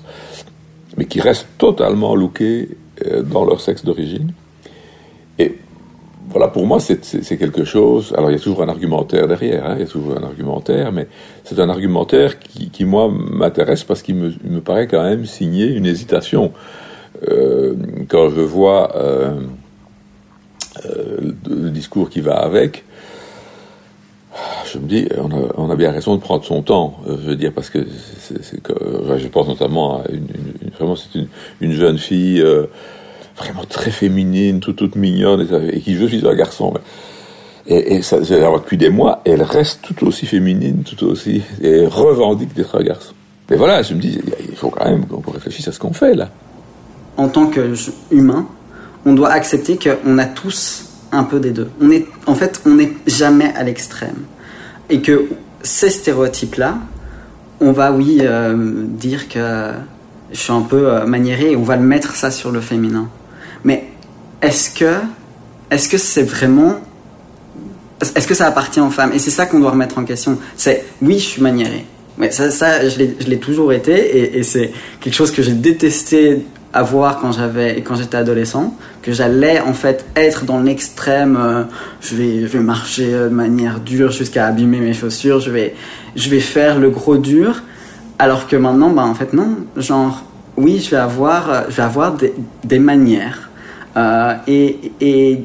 mais 0.97 1.05
qui 1.05 1.21
restent 1.21 1.49
totalement 1.59 2.15
lookés 2.15 2.69
euh, 3.07 3.23
dans 3.23 3.45
leur 3.45 3.61
sexe 3.61 3.85
d'origine. 3.85 4.33
Et 5.39 5.57
voilà, 6.31 6.49
pour 6.49 6.67
moi, 6.67 6.79
c'est 6.79 7.37
quelque 7.39 7.65
chose. 7.65 8.15
Alors, 8.17 8.31
il 8.31 8.35
y 8.35 8.37
a 8.37 8.43
toujours 8.43 8.63
un 8.63 8.69
argumentaire 8.69 9.27
derrière, 9.27 9.67
hein, 9.67 9.75
il 9.77 9.81
y 9.81 9.85
a 9.85 9.89
toujours 9.89 10.17
un 10.17 10.23
argumentaire, 10.23 10.93
mais 10.93 11.09
c'est 11.45 11.59
un 11.59 11.69
argumentaire 11.69 12.39
qui, 12.39 12.85
moi, 12.85 13.11
m'intéresse 13.11 13.83
parce 13.83 14.03
qu'il 14.03 14.15
me, 14.15 14.61
paraît 14.61 14.87
quand 14.87 15.03
même 15.03 15.27
signer 15.27 15.67
une 15.67 15.87
hésitation. 15.87 16.53
Euh, 17.29 17.75
quand 18.09 18.31
je 18.31 18.41
vois 18.41 18.97
euh, 18.97 19.41
le 21.49 21.71
discours 21.71 22.11
qui 22.11 22.21
va 22.21 22.37
avec, 22.37 22.85
je 24.73 24.79
me 24.79 24.87
dis, 24.87 25.09
on 25.57 25.71
a, 25.71 25.77
bien 25.77 25.91
raison 25.91 26.17
de 26.17 26.21
prendre 26.21 26.45
son 26.45 26.63
temps. 26.63 27.01
Je 27.07 27.29
veux 27.29 27.37
dire, 27.37 27.53
parce 27.53 27.71
que, 27.71 27.79
je 28.31 29.29
pense 29.29 29.49
notamment 29.49 30.01
à 30.01 30.11
une, 30.11 30.27
vraiment, 30.79 30.97
c'est 30.97 31.21
une, 31.61 31.73
jeune 31.73 31.99
fille 31.99 32.45
vraiment 33.37 33.65
très 33.69 33.91
féminine, 33.91 34.61
toute, 34.61 34.77
toute 34.77 34.97
mignonne, 34.97 35.47
et, 35.73 35.81
qui 35.81 35.97
je 35.97 36.07
suis 36.07 36.27
un 36.27 36.35
garçon. 36.35 36.75
Et, 37.67 37.97
et 37.97 38.03
ça, 38.03 38.21
depuis 38.21 38.77
des 38.77 38.91
mois, 38.91 39.23
elle 39.25 39.43
reste 39.43 39.81
tout 39.83 40.07
aussi 40.07 40.27
féminine, 40.27 40.83
tout 40.83 41.05
aussi, 41.07 41.43
et 41.63 41.87
revendique 41.87 42.55
d'être 42.55 42.77
un 42.77 42.83
garçon. 42.83 43.15
Mais 43.49 43.57
voilà, 43.57 43.83
je 43.83 43.95
me 43.95 44.01
dis, 44.01 44.21
il 44.49 44.57
faut 44.57 44.71
quand 44.71 44.85
même 44.85 45.07
qu'on 45.07 45.31
réfléchisse 45.31 45.69
à 45.69 45.73
ce 45.73 45.79
qu'on 45.79 45.93
fait 45.93 46.15
là 46.15 46.29
en 47.21 47.29
tant 47.29 47.47
qu'humain, 47.47 48.47
on 49.05 49.13
doit 49.13 49.31
accepter 49.31 49.79
qu'on 49.79 50.19
a 50.19 50.25
tous 50.25 50.87
un 51.13 51.25
peu 51.25 51.39
des 51.39 51.51
deux. 51.51 51.71
On 51.81 51.91
est, 51.91 52.07
en 52.27 52.35
fait, 52.35 52.63
on 52.65 52.71
n'est 52.71 52.93
jamais 53.07 53.53
à 53.55 53.63
l'extrême. 53.63 54.25
Et 54.91 55.01
que 55.01 55.29
ces 55.63 55.91
stéréotypes-là, 55.91 56.79
on 57.61 57.73
va, 57.73 57.93
oui, 57.93 58.19
euh, 58.21 58.55
dire 58.87 59.29
que 59.29 59.73
je 60.33 60.39
suis 60.39 60.53
un 60.53 60.63
peu 60.63 60.89
euh, 60.89 61.07
maniéré 61.07 61.53
et 61.53 61.57
on 61.57 61.63
va 61.63 61.77
le 61.77 61.83
mettre 61.83 62.15
ça 62.15 62.31
sur 62.31 62.51
le 62.51 62.61
féminin. 62.61 63.09
Mais 63.65 63.89
est-ce 64.43 64.71
que 64.71 64.95
est-ce 65.71 65.89
que 65.89 65.99
c'est 65.99 66.23
vraiment 66.23 66.81
est-ce 68.01 68.27
que 68.27 68.35
ça 68.35 68.47
appartient 68.47 68.81
aux 68.81 68.91
femmes? 68.91 69.13
Et 69.13 69.19
c'est 69.19 69.31
ça 69.31 69.45
qu'on 69.47 69.61
doit 69.61 69.73
remettre 69.73 69.99
en 69.99 70.05
question. 70.05 70.39
C'est 70.57 70.87
oui, 71.03 71.19
je 71.19 71.25
suis 71.25 71.43
maniéré. 71.43 71.85
Mais 72.17 72.31
ça, 72.31 72.51
ça 72.51 72.89
je 72.89 72.99
l'ai 72.99 73.39
toujours 73.39 73.73
été 73.73 73.93
et, 73.93 74.39
et 74.39 74.43
c'est 74.43 74.73
quelque 75.01 75.15
chose 75.15 75.31
que 75.31 75.43
j'ai 75.43 75.53
détesté 75.53 76.47
à 76.73 76.83
voir 76.83 77.19
quand 77.21 77.33
j'avais 77.33 77.83
quand 77.83 77.97
j'étais 77.97 78.17
adolescent 78.17 78.77
que 79.03 79.13
j'allais 79.13 79.61
en 79.61 79.73
fait 79.73 80.05
être 80.15 80.45
dans 80.45 80.61
l'extrême 80.61 81.37
euh, 81.37 81.65
je 82.01 82.15
vais 82.15 82.41
je 82.43 82.47
vais 82.47 82.61
marcher 82.61 83.11
de 83.11 83.29
manière 83.29 83.81
dure 83.81 84.13
jusqu'à 84.13 84.47
abîmer 84.47 84.79
mes 84.79 84.93
chaussures 84.93 85.41
je 85.41 85.51
vais 85.51 85.75
je 86.17 86.29
vais 86.31 86.41
faire 86.41 86.79
le 86.79 86.91
gros 86.91 87.17
dur. 87.17 87.63
Alors 88.19 88.47
que 88.47 88.57
maintenant 88.57 88.91
bah 88.91 89.03
en 89.03 89.15
fait 89.15 89.33
non. 89.33 89.57
Genre 89.77 90.23
oui 90.57 90.81
je 90.85 90.91
vais 90.91 90.97
avoir 90.97 91.71
je 91.71 91.77
vais 91.77 91.83
avoir 91.83 92.15
des, 92.15 92.35
des 92.65 92.79
manières. 92.79 93.51
Euh, 93.97 94.35
et, 94.47 94.93
et 95.01 95.45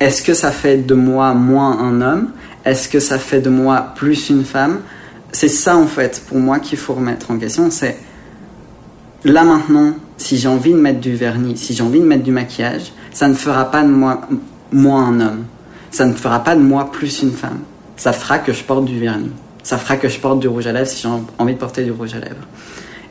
est-ce 0.00 0.22
que 0.22 0.34
ça 0.34 0.50
fait 0.50 0.78
de 0.78 0.94
moi 0.94 1.34
moins 1.34 1.78
un 1.78 2.00
homme? 2.00 2.30
Est-ce 2.64 2.88
que 2.88 2.98
ça 2.98 3.18
fait 3.18 3.40
de 3.40 3.50
moi 3.50 3.92
plus 3.94 4.28
une 4.28 4.44
femme? 4.44 4.80
C'est 5.32 5.48
ça 5.48 5.76
en 5.76 5.86
fait 5.86 6.22
pour 6.26 6.38
moi 6.38 6.58
qu'il 6.58 6.78
faut 6.78 6.94
remettre 6.94 7.30
en 7.30 7.38
question. 7.38 7.70
C'est 7.70 7.96
là 9.24 9.44
maintenant 9.44 9.94
si 10.16 10.38
j'ai 10.38 10.48
envie 10.48 10.72
de 10.72 10.78
mettre 10.78 11.00
du 11.00 11.14
vernis, 11.14 11.56
si 11.56 11.74
j'ai 11.74 11.82
envie 11.82 12.00
de 12.00 12.04
mettre 12.04 12.22
du 12.22 12.32
maquillage, 12.32 12.92
ça 13.12 13.28
ne 13.28 13.34
fera 13.34 13.70
pas 13.70 13.82
de 13.82 13.88
moi, 13.88 14.22
moi 14.72 15.00
un 15.00 15.20
homme. 15.20 15.44
Ça 15.90 16.06
ne 16.06 16.14
fera 16.14 16.42
pas 16.42 16.56
de 16.56 16.60
moi 16.60 16.90
plus 16.90 17.22
une 17.22 17.32
femme. 17.32 17.60
Ça 17.96 18.12
fera 18.12 18.38
que 18.38 18.52
je 18.52 18.62
porte 18.62 18.84
du 18.84 18.98
vernis. 18.98 19.30
Ça 19.62 19.78
fera 19.78 19.96
que 19.96 20.08
je 20.08 20.18
porte 20.18 20.40
du 20.40 20.48
rouge 20.48 20.66
à 20.66 20.72
lèvres 20.72 20.86
si 20.86 21.02
j'ai 21.02 21.08
envie 21.38 21.54
de 21.54 21.58
porter 21.58 21.84
du 21.84 21.92
rouge 21.92 22.14
à 22.14 22.18
lèvres. 22.18 22.46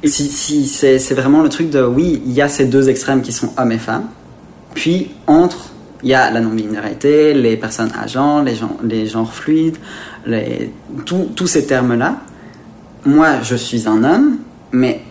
Et 0.04 0.08
si, 0.08 0.68
c'est 0.68 1.14
vraiment 1.14 1.42
le 1.42 1.50
truc 1.50 1.70
de 1.70 1.82
oui, 1.82 2.22
il 2.26 2.34
y 2.34 2.42
a 2.42 2.48
ces 2.48 2.66
deux 2.66 2.90
extrêmes 2.90 3.22
qui 3.22 3.32
sont 3.32 3.52
hommes 3.58 3.72
et 3.72 3.80
femmes. 3.80 4.06
Puis 4.74 5.12
entre, 5.26 5.70
il 6.04 6.10
y 6.10 6.14
a 6.14 6.30
la 6.30 6.42
non-binarité, 6.42 7.34
les 7.34 7.58
personnes 7.58 7.92
agents, 8.00 8.42
les, 8.44 8.58
les 8.84 9.08
genres 9.08 9.34
fluides, 9.34 9.78
tous 11.06 11.48
ces 11.48 11.66
termes-là. 11.66 12.18
Moi, 13.06 13.42
je 13.42 13.56
suis 13.56 13.88
un 13.88 14.04
homme, 14.04 14.38
mais 14.72 15.02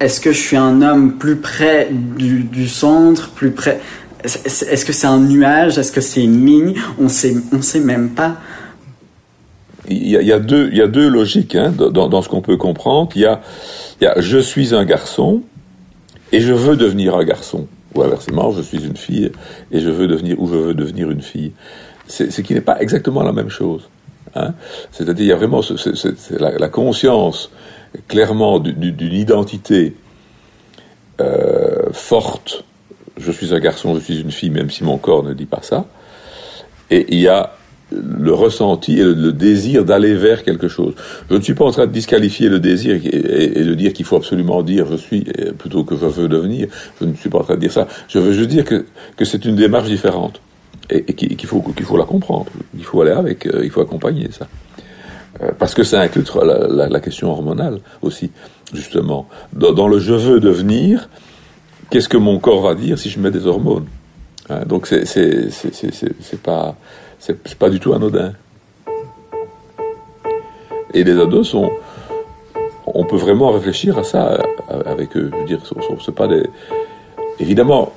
est-ce 0.00 0.20
que 0.20 0.32
je 0.32 0.38
suis 0.38 0.56
un 0.56 0.82
homme 0.82 1.18
plus 1.18 1.36
près 1.36 1.88
du, 1.90 2.68
centre, 2.68 3.30
plus 3.30 3.52
près 3.52 3.80
Est-ce 4.22 4.84
que 4.84 4.92
c'est 4.92 5.06
un 5.06 5.20
nuage 5.20 5.78
Est-ce 5.78 5.92
que 5.92 6.00
c'est 6.00 6.22
une 6.22 6.44
ligne 6.44 6.74
On 6.98 7.08
sait, 7.08 7.34
on 7.52 7.62
sait 7.62 7.80
même 7.80 8.10
pas. 8.10 8.36
Il 9.88 10.08
y, 10.08 10.32
a, 10.32 10.38
deux, 10.38 10.70
il 10.72 10.78
y 10.78 10.82
a 10.82 10.86
deux 10.86 11.08
logiques 11.08 11.54
hein, 11.54 11.70
dans, 11.70 12.22
ce 12.22 12.28
qu'on 12.30 12.40
peut 12.40 12.56
comprendre. 12.56 13.10
Il 13.14 13.20
y, 13.20 13.26
a, 13.26 13.42
il 14.00 14.04
y 14.04 14.06
a 14.06 14.18
je 14.18 14.38
suis 14.38 14.74
un 14.74 14.84
garçon 14.84 15.42
et 16.32 16.40
je 16.40 16.54
veux 16.54 16.76
devenir 16.76 17.14
un 17.14 17.24
garçon. 17.24 17.66
Ou 17.94 18.02
inversement, 18.02 18.50
je 18.52 18.62
suis 18.62 18.82
une 18.84 18.96
fille 18.96 19.30
et 19.70 19.80
je 19.80 19.90
veux 19.90 20.08
devenir 20.08 20.40
ou 20.40 20.48
je 20.48 20.56
veux 20.56 20.74
devenir 20.74 21.10
une 21.10 21.20
fille. 21.20 21.52
C'est 22.06 22.32
ce 22.32 22.40
qui 22.40 22.54
n'est 22.54 22.62
pas 22.62 22.80
exactement 22.80 23.22
la 23.22 23.32
même 23.32 23.50
chose. 23.50 23.88
Hein. 24.34 24.54
C'est-à-dire, 24.90 25.24
il 25.24 25.28
y 25.28 25.32
a 25.32 25.36
vraiment 25.36 25.60
la, 26.30 26.68
conscience 26.68 27.50
clairement 28.08 28.58
d'une 28.58 29.12
identité 29.12 29.94
euh, 31.20 31.90
forte. 31.92 32.64
Je 33.16 33.30
suis 33.30 33.54
un 33.54 33.60
garçon, 33.60 33.94
je 33.94 34.00
suis 34.00 34.20
une 34.20 34.32
fille, 34.32 34.50
même 34.50 34.70
si 34.70 34.84
mon 34.84 34.98
corps 34.98 35.22
ne 35.22 35.32
dit 35.32 35.46
pas 35.46 35.60
ça. 35.62 35.86
Et 36.90 37.06
il 37.08 37.20
y 37.20 37.28
a 37.28 37.54
le 37.92 38.32
ressenti 38.32 38.98
et 38.98 39.04
le, 39.04 39.32
désir 39.32 39.84
d'aller 39.84 40.14
vers 40.14 40.42
quelque 40.42 40.68
chose. 40.68 40.94
Je 41.30 41.36
ne 41.36 41.40
suis 41.40 41.54
pas 41.54 41.64
en 41.64 41.70
train 41.70 41.86
de 41.86 41.92
disqualifier 41.92 42.48
le 42.48 42.58
désir 42.58 42.96
et, 43.04 43.64
de 43.64 43.74
dire 43.74 43.92
qu'il 43.92 44.04
faut 44.04 44.16
absolument 44.16 44.62
dire 44.62 44.86
je 44.90 44.96
suis 44.96 45.24
plutôt 45.58 45.84
que 45.84 45.94
je 45.96 46.06
veux 46.06 46.28
devenir. 46.28 46.68
Je 47.00 47.06
ne 47.06 47.14
suis 47.14 47.30
pas 47.30 47.38
en 47.38 47.44
train 47.44 47.54
de 47.54 47.60
dire 47.60 47.72
ça. 47.72 47.86
Je 48.08 48.18
veux 48.18 48.32
juste 48.32 48.48
dire 48.50 48.64
que, 48.64 48.84
que 49.16 49.24
c'est 49.24 49.44
une 49.44 49.54
démarche 49.54 49.88
différente 49.88 50.40
et, 50.90 51.04
qu'il 51.04 51.46
faut, 51.46 51.60
qu'il 51.60 51.86
faut 51.86 51.96
la 51.96 52.04
comprendre. 52.04 52.46
Il 52.76 52.84
faut 52.84 53.00
aller 53.02 53.12
avec, 53.12 53.46
euh, 53.46 53.60
il 53.64 53.70
faut 53.70 53.80
accompagner 53.80 54.28
ça. 54.32 54.48
Euh, 55.42 55.50
parce 55.58 55.74
que 55.74 55.82
ça 55.82 56.00
inclut 56.00 56.24
la, 56.42 57.00
question 57.00 57.30
hormonale 57.30 57.80
aussi, 58.02 58.30
justement. 58.72 59.26
Dans, 59.52 59.88
le 59.88 59.98
je 59.98 60.14
veux 60.14 60.40
devenir, 60.40 61.08
qu'est-ce 61.90 62.08
que 62.08 62.16
mon 62.16 62.38
corps 62.38 62.62
va 62.62 62.74
dire 62.74 62.98
si 62.98 63.10
je 63.10 63.18
mets 63.18 63.30
des 63.30 63.46
hormones 63.46 63.86
hein, 64.48 64.60
Donc 64.66 64.86
c'est, 64.86 65.08
pas 66.42 66.76
c'est 67.18 67.54
pas 67.56 67.70
du 67.70 67.80
tout 67.80 67.94
anodin. 67.94 68.32
Et 70.92 71.02
les 71.02 71.18
ados 71.18 71.48
sont. 71.48 71.70
On 72.86 73.04
peut 73.04 73.16
vraiment 73.16 73.50
réfléchir 73.50 73.98
à 73.98 74.04
ça 74.04 74.38
avec 74.86 75.16
eux. 75.16 75.30
Je 75.32 75.38
veux 75.38 75.44
dire, 75.46 75.60
pas. 76.14 76.28
Évidemment, 77.40 77.92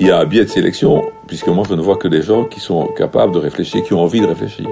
il 0.00 0.08
y 0.08 0.10
a 0.10 0.18
un 0.18 0.24
biais 0.24 0.44
de 0.44 0.50
sélection, 0.50 1.04
puisque 1.28 1.46
moi 1.46 1.64
je 1.68 1.74
ne 1.74 1.80
vois 1.80 1.96
que 1.96 2.08
des 2.08 2.22
gens 2.22 2.44
qui 2.44 2.58
sont 2.58 2.86
capables 2.86 3.32
de 3.32 3.38
réfléchir, 3.38 3.84
qui 3.84 3.94
ont 3.94 4.02
envie 4.02 4.20
de 4.20 4.26
réfléchir. 4.26 4.68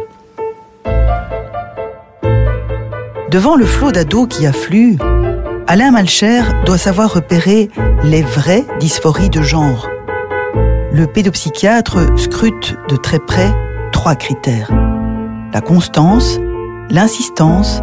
Devant 3.31 3.55
le 3.55 3.65
flot 3.65 3.93
d'ados 3.93 4.27
qui 4.29 4.45
afflue, 4.45 4.99
Alain 5.69 5.93
Malcher 5.93 6.43
doit 6.67 6.79
savoir 6.79 7.15
repérer 7.15 7.71
les 8.03 8.23
vraies 8.23 8.67
dysphories 8.81 9.31
de 9.31 9.41
genre. 9.41 9.89
Le 10.93 11.07
pédopsychiatre 11.07 12.19
scrute 12.19 12.77
de 12.89 12.97
très 12.97 13.21
près 13.21 13.55
trois 13.93 14.17
critères. 14.17 14.69
La 15.53 15.61
constance, 15.61 16.41
l'insistance 16.91 17.83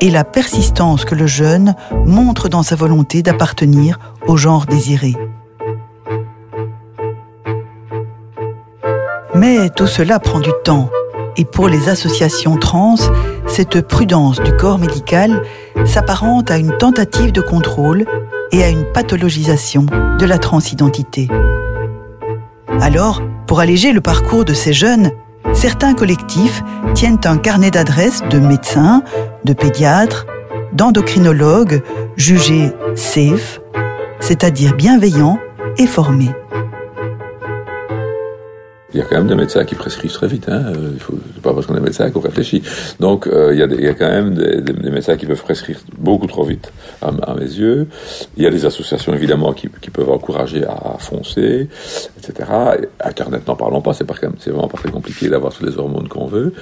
et 0.00 0.10
la 0.10 0.24
persistance 0.24 1.04
que 1.04 1.14
le 1.14 1.28
jeune 1.28 1.76
montre 2.04 2.48
dans 2.48 2.64
sa 2.64 2.74
volonté 2.74 3.22
d'appartenir 3.22 4.00
au 4.26 4.36
genre 4.36 4.66
désiré. 4.66 5.14
Mais 9.36 9.70
tout 9.70 9.86
cela 9.86 10.18
prend 10.18 10.40
du 10.40 10.50
temps. 10.64 10.90
Et 11.36 11.44
pour 11.44 11.68
les 11.68 11.88
associations 11.88 12.56
trans, 12.56 12.96
cette 13.48 13.80
prudence 13.80 14.40
du 14.40 14.52
corps 14.52 14.78
médical 14.78 15.42
s'apparente 15.84 16.50
à 16.50 16.58
une 16.58 16.76
tentative 16.76 17.32
de 17.32 17.40
contrôle 17.40 18.04
et 18.52 18.62
à 18.62 18.68
une 18.68 18.84
pathologisation 18.84 19.86
de 20.18 20.26
la 20.26 20.38
transidentité. 20.38 21.28
Alors, 22.80 23.22
pour 23.46 23.60
alléger 23.60 23.92
le 23.92 24.00
parcours 24.00 24.44
de 24.44 24.52
ces 24.52 24.72
jeunes, 24.72 25.10
certains 25.52 25.94
collectifs 25.94 26.62
tiennent 26.94 27.20
un 27.24 27.38
carnet 27.38 27.70
d'adresses 27.70 28.22
de 28.30 28.38
médecins, 28.38 29.02
de 29.44 29.52
pédiatres, 29.52 30.26
d'endocrinologues 30.72 31.82
jugés 32.16 32.72
safe, 32.94 33.60
c'est-à-dire 34.20 34.74
bienveillants 34.74 35.38
et 35.78 35.86
formés. 35.86 36.30
Il 38.98 39.02
y 39.02 39.04
a 39.04 39.06
quand 39.06 39.18
même 39.18 39.28
des 39.28 39.36
médecins 39.36 39.64
qui 39.64 39.76
prescrivent 39.76 40.10
très 40.10 40.26
vite. 40.26 40.48
Hein. 40.48 40.72
Euh, 40.74 40.90
il 40.92 40.98
faut, 40.98 41.14
pas 41.40 41.54
parce 41.54 41.66
qu'on 41.66 41.76
est 41.76 41.80
médecin 41.80 42.10
qu'on 42.10 42.18
réfléchit. 42.18 42.64
Donc 42.98 43.28
euh, 43.28 43.54
il, 43.54 43.60
y 43.60 43.86
a 43.86 43.94
quand 43.94 44.08
même 44.08 44.34
des, 44.34 44.90
médecins 44.90 45.16
qui 45.16 45.24
peuvent 45.24 45.40
prescrire 45.40 45.78
beaucoup 45.96 46.26
trop 46.26 46.42
vite, 46.42 46.72
à, 47.00 47.12
mes 47.34 47.44
yeux. 47.44 47.86
Il 48.36 48.42
y 48.42 48.46
a 48.48 48.50
des 48.50 48.66
associations 48.66 49.14
évidemment 49.14 49.52
qui, 49.52 49.68
peuvent 49.68 50.10
encourager 50.10 50.64
à, 50.64 50.96
foncer, 50.98 51.68
etc. 52.18 52.50
Internet, 52.98 53.46
n'en 53.46 53.54
parlons 53.54 53.82
pas. 53.82 53.94
C'est 53.94 54.02
pas 54.02 54.14
vraiment 54.14 54.66
pas 54.66 54.78
très 54.78 54.90
compliqué 54.90 55.28
d'avoir 55.28 55.52
toutes 55.52 55.68
les 55.68 55.78
hormones 55.78 56.08
qu'on 56.08 56.26
veut. 56.26 56.52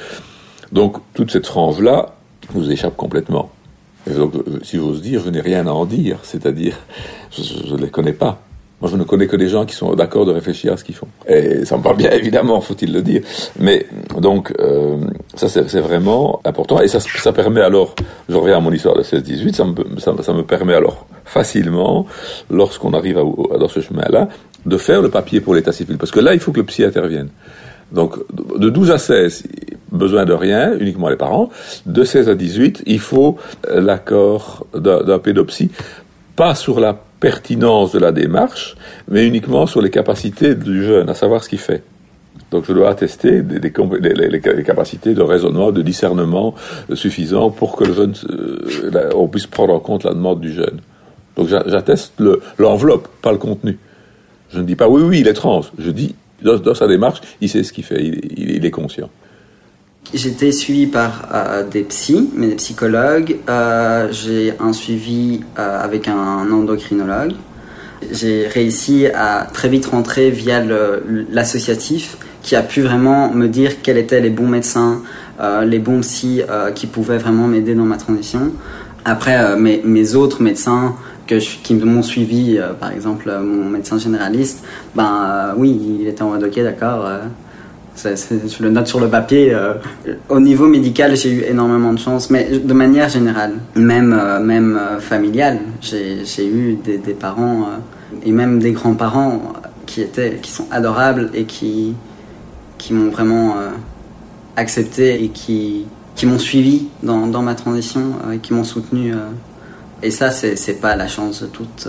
Donc 0.72 0.98
toute 1.14 1.30
cette 1.30 1.46
frange 1.46 1.80
là 1.80 2.16
vous 2.50 2.70
échappe 2.70 2.98
complètement. 2.98 3.50
Et 4.06 4.12
donc, 4.12 4.34
si 4.62 4.76
j'ose 4.76 5.00
dire, 5.00 5.22
je 5.24 5.30
n'ai 5.30 5.40
rien 5.40 5.66
à 5.66 5.70
en 5.70 5.86
dire. 5.86 6.18
C'est-à-dire, 6.22 6.76
je 7.30 7.74
ne 7.74 7.80
les 7.80 7.88
connais 7.88 8.12
pas. 8.12 8.42
Moi, 8.80 8.90
je 8.90 8.96
ne 8.96 9.04
connais 9.04 9.26
que 9.26 9.36
des 9.36 9.48
gens 9.48 9.64
qui 9.64 9.74
sont 9.74 9.94
d'accord 9.94 10.26
de 10.26 10.32
réfléchir 10.32 10.74
à 10.74 10.76
ce 10.76 10.84
qu'ils 10.84 10.94
font. 10.94 11.08
Et 11.26 11.64
ça 11.64 11.78
me 11.78 11.82
parle 11.82 11.96
bien, 11.96 12.10
évidemment, 12.12 12.60
faut-il 12.60 12.92
le 12.92 13.00
dire. 13.00 13.22
Mais 13.58 13.86
donc, 14.20 14.52
euh, 14.60 14.98
ça, 15.34 15.48
c'est 15.48 15.80
vraiment 15.80 16.40
important. 16.44 16.80
Et 16.80 16.88
ça, 16.88 17.32
permet 17.32 17.62
alors, 17.62 17.94
je 18.28 18.36
reviens 18.36 18.58
à 18.58 18.60
mon 18.60 18.72
histoire 18.72 18.94
de 18.94 19.02
16-18, 19.02 19.54
ça 19.54 19.64
me, 19.64 20.22
ça, 20.22 20.32
me 20.34 20.42
permet 20.42 20.74
alors 20.74 21.06
facilement, 21.24 22.06
lorsqu'on 22.50 22.92
arrive 22.92 23.18
à, 23.18 23.58
dans 23.58 23.68
ce 23.68 23.80
chemin-là, 23.80 24.28
de 24.66 24.76
faire 24.76 25.00
le 25.00 25.08
papier 25.08 25.40
pour 25.40 25.54
l'état 25.54 25.72
civil. 25.72 25.96
Parce 25.96 26.10
que 26.10 26.20
là, 26.20 26.34
il 26.34 26.40
faut 26.40 26.52
que 26.52 26.60
le 26.60 26.66
psy 26.66 26.84
intervienne. 26.84 27.30
Donc, 27.92 28.16
de 28.58 28.68
12 28.68 28.90
à 28.90 28.98
16, 28.98 29.44
besoin 29.90 30.26
de 30.26 30.34
rien, 30.34 30.76
uniquement 30.78 31.08
les 31.08 31.16
parents. 31.16 31.48
De 31.86 32.04
16 32.04 32.28
à 32.28 32.34
18, 32.34 32.82
il 32.84 33.00
faut 33.00 33.38
l'accord 33.72 34.66
d'un 34.74 35.18
pédopsie, 35.18 35.70
pas 36.34 36.54
sur 36.54 36.78
la 36.80 37.05
pertinence 37.20 37.92
de 37.92 37.98
la 37.98 38.12
démarche, 38.12 38.76
mais 39.08 39.26
uniquement 39.26 39.66
sur 39.66 39.80
les 39.80 39.90
capacités 39.90 40.54
du 40.54 40.84
jeune, 40.84 41.08
à 41.08 41.14
savoir 41.14 41.42
ce 41.42 41.48
qu'il 41.48 41.58
fait. 41.58 41.82
Donc 42.50 42.64
je 42.66 42.72
dois 42.72 42.90
attester 42.90 43.42
des, 43.42 43.60
les, 43.60 44.64
capacités 44.64 45.14
de 45.14 45.22
raisonnement, 45.22 45.72
de 45.72 45.82
discernement 45.82 46.54
suffisant 46.94 47.50
pour 47.50 47.76
que 47.76 47.84
le 47.84 47.94
jeune, 47.94 48.14
euh, 48.30 49.10
on 49.14 49.26
puisse 49.26 49.46
prendre 49.46 49.74
en 49.74 49.80
compte 49.80 50.04
la 50.04 50.12
demande 50.12 50.40
du 50.40 50.52
jeune. 50.52 50.80
Donc 51.36 51.48
j'atteste 51.48 52.14
l'enveloppe, 52.58 53.08
pas 53.20 53.32
le 53.32 53.38
contenu. 53.38 53.78
Je 54.50 54.58
ne 54.58 54.64
dis 54.64 54.76
pas 54.76 54.88
oui, 54.88 55.02
oui, 55.02 55.20
il 55.20 55.28
est 55.28 55.34
trans. 55.34 55.62
Je 55.78 55.90
dis, 55.90 56.14
dans, 56.42 56.74
sa 56.74 56.86
démarche, 56.86 57.20
il 57.40 57.48
sait 57.48 57.62
ce 57.62 57.72
qu'il 57.72 57.84
fait, 57.84 58.02
il 58.02 58.64
est 58.64 58.70
conscient. 58.70 59.10
J'étais 60.14 60.52
suivi 60.52 60.86
par 60.86 61.28
euh, 61.34 61.64
des 61.68 61.82
psys, 61.82 62.30
mais 62.34 62.46
des 62.46 62.54
psychologues. 62.54 63.38
Euh, 63.48 64.08
j'ai 64.12 64.54
un 64.60 64.72
suivi 64.72 65.40
euh, 65.58 65.82
avec 65.82 66.06
un 66.06 66.50
endocrinologue. 66.50 67.32
J'ai 68.12 68.46
réussi 68.46 69.06
à 69.06 69.48
très 69.52 69.68
vite 69.68 69.86
rentrer 69.86 70.30
via 70.30 70.62
l'associatif 71.32 72.18
qui 72.42 72.54
a 72.54 72.62
pu 72.62 72.82
vraiment 72.82 73.32
me 73.32 73.48
dire 73.48 73.82
quels 73.82 73.96
étaient 73.96 74.20
les 74.20 74.30
bons 74.30 74.46
médecins, 74.46 75.00
les 75.64 75.78
bons 75.78 76.02
psys 76.02 76.42
qui 76.74 76.86
pouvaient 76.86 77.16
vraiment 77.16 77.48
m'aider 77.48 77.74
dans 77.74 77.86
ma 77.86 77.96
transition. 77.96 78.52
Après, 79.04 79.56
mes, 79.56 80.14
autres 80.14 80.42
médecins 80.42 80.94
qui 81.26 81.74
m'ont 81.74 82.02
suivi, 82.02 82.60
par 82.78 82.92
exemple 82.92 83.32
mon 83.42 83.64
médecin 83.64 83.98
généraliste, 83.98 84.62
ben 84.94 85.54
oui, 85.56 85.98
il 86.00 86.06
était 86.06 86.22
en 86.22 86.28
mode 86.28 86.44
ok, 86.44 86.62
d'accord 86.62 87.08
je 87.96 88.62
le 88.62 88.70
note 88.70 88.86
sur 88.86 89.00
le 89.00 89.08
papier. 89.08 89.52
Euh, 89.52 89.74
au 90.28 90.40
niveau 90.40 90.66
médical, 90.66 91.16
j'ai 91.16 91.30
eu 91.30 91.42
énormément 91.42 91.92
de 91.92 91.98
chance, 91.98 92.30
mais 92.30 92.58
de 92.58 92.72
manière 92.72 93.08
générale, 93.08 93.54
même, 93.74 94.12
euh, 94.18 94.40
même 94.40 94.76
euh, 94.76 95.00
familiale, 95.00 95.58
j'ai 95.80 96.46
eu 96.46 96.74
des, 96.84 96.98
parents 97.14 97.68
et 98.24 98.32
même 98.32 98.58
des 98.58 98.72
grands-parents 98.72 99.54
qui, 99.86 100.02
étaient, 100.02 100.38
qui 100.42 100.50
sont 100.50 100.66
adorables 100.70 101.30
et 101.34 101.44
qui, 101.44 101.94
qui 102.78 102.92
m'ont 102.92 103.10
vraiment 103.10 103.56
accepté 104.56 105.22
et 105.22 105.28
qui, 105.28 105.86
qui 106.14 106.26
m'ont 106.26 106.38
suivi 106.38 106.88
dans, 107.02 107.26
dans, 107.26 107.42
ma 107.42 107.54
transition 107.54 108.02
et 108.32 108.38
qui 108.38 108.52
m'ont 108.52 108.64
soutenu. 108.64 109.14
et 110.02 110.10
ça, 110.10 110.30
c'est 110.30 110.80
pas 110.80 110.96
la 110.96 111.08
chance 111.08 111.42
de 111.42 111.46
toute 111.46 111.88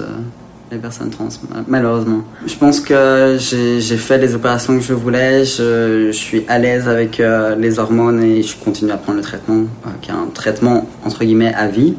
les 0.72 0.78
personnes 0.78 1.10
trans, 1.10 1.30
malheureusement. 1.68 2.24
Je 2.46 2.56
pense 2.56 2.80
que 2.80 3.38
j'ai 3.40 3.98
fait 3.98 4.18
les 4.18 4.36
opérations 4.36 4.78
que 4.78 4.84
je 4.84 4.94
voulais, 4.94 5.46
je, 5.46 6.12
suis 6.12 6.44
à 6.48 6.60
l'aise 6.60 6.88
avec 6.88 7.20
euh, 7.20 7.56
les 7.56 7.80
hormones 7.80 8.22
et 8.24 8.44
je 8.44 8.56
continue 8.58 8.92
à 8.92 8.98
prendre 8.98 9.18
le 9.18 9.24
traitement, 9.24 9.62
euh, 9.86 9.90
qui 10.02 10.10
est 10.10 10.14
un 10.14 10.28
traitement 10.34 10.90
entre 11.06 11.24
guillemets 11.24 11.54
à 11.54 11.68
vie. 11.68 11.96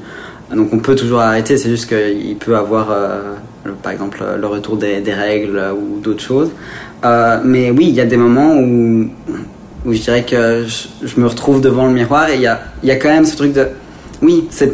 Donc 0.54 0.72
on 0.72 0.78
peut 0.78 0.96
toujours 0.96 1.20
arrêter, 1.20 1.56
c'est 1.56 1.68
juste 1.68 1.88
qu'il 1.88 2.37
peut 2.37 2.56
avoir, 2.56 2.88
par 3.82 3.92
exemple, 3.92 4.25
le 4.40 4.46
retour 4.46 4.78
des, 4.78 5.02
règles 5.12 5.62
ou 5.78 6.00
d'autres 6.00 6.22
choses. 6.22 6.50
mais 7.44 7.70
oui, 7.70 7.88
il 7.88 7.94
y 7.94 8.00
a 8.00 8.06
des 8.06 8.16
moments 8.16 8.56
où, 8.56 9.10
où 9.84 9.92
je 9.92 10.00
dirais 10.00 10.25
que 10.25 10.64
je, 10.66 11.20
me 11.20 11.26
retrouve 11.26 11.60
devant 11.60 11.87
le 11.87 11.92
miroir 11.92 12.30
et 12.30 12.37
il 12.37 12.40
y 12.40 12.46
a, 12.46 12.60
y 12.82 12.90
a 12.90 12.96
quand 12.96 13.10
même 13.10 13.26
ce 13.26 13.37
truc 13.37 13.52
de, 13.52 13.68
oui, 14.22 14.48
c'est 14.50 14.72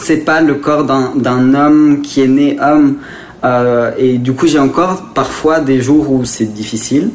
c'est 0.00 0.24
pas 0.24 0.40
le 0.40 0.54
corps 0.54 0.84
d'un 0.84 1.54
homme 1.54 2.00
qui 2.02 2.22
est 2.22 2.28
né 2.28 2.58
homme. 2.60 2.96
Euh, 3.44 3.92
et 3.98 4.18
du 4.18 4.32
coup, 4.32 4.46
j'ai 4.46 4.58
encore 4.58 5.12
parfois 5.14 5.60
des 5.60 5.80
jours 5.80 6.10
où 6.10 6.24
c'est 6.24 6.52
difficile. 6.52 7.10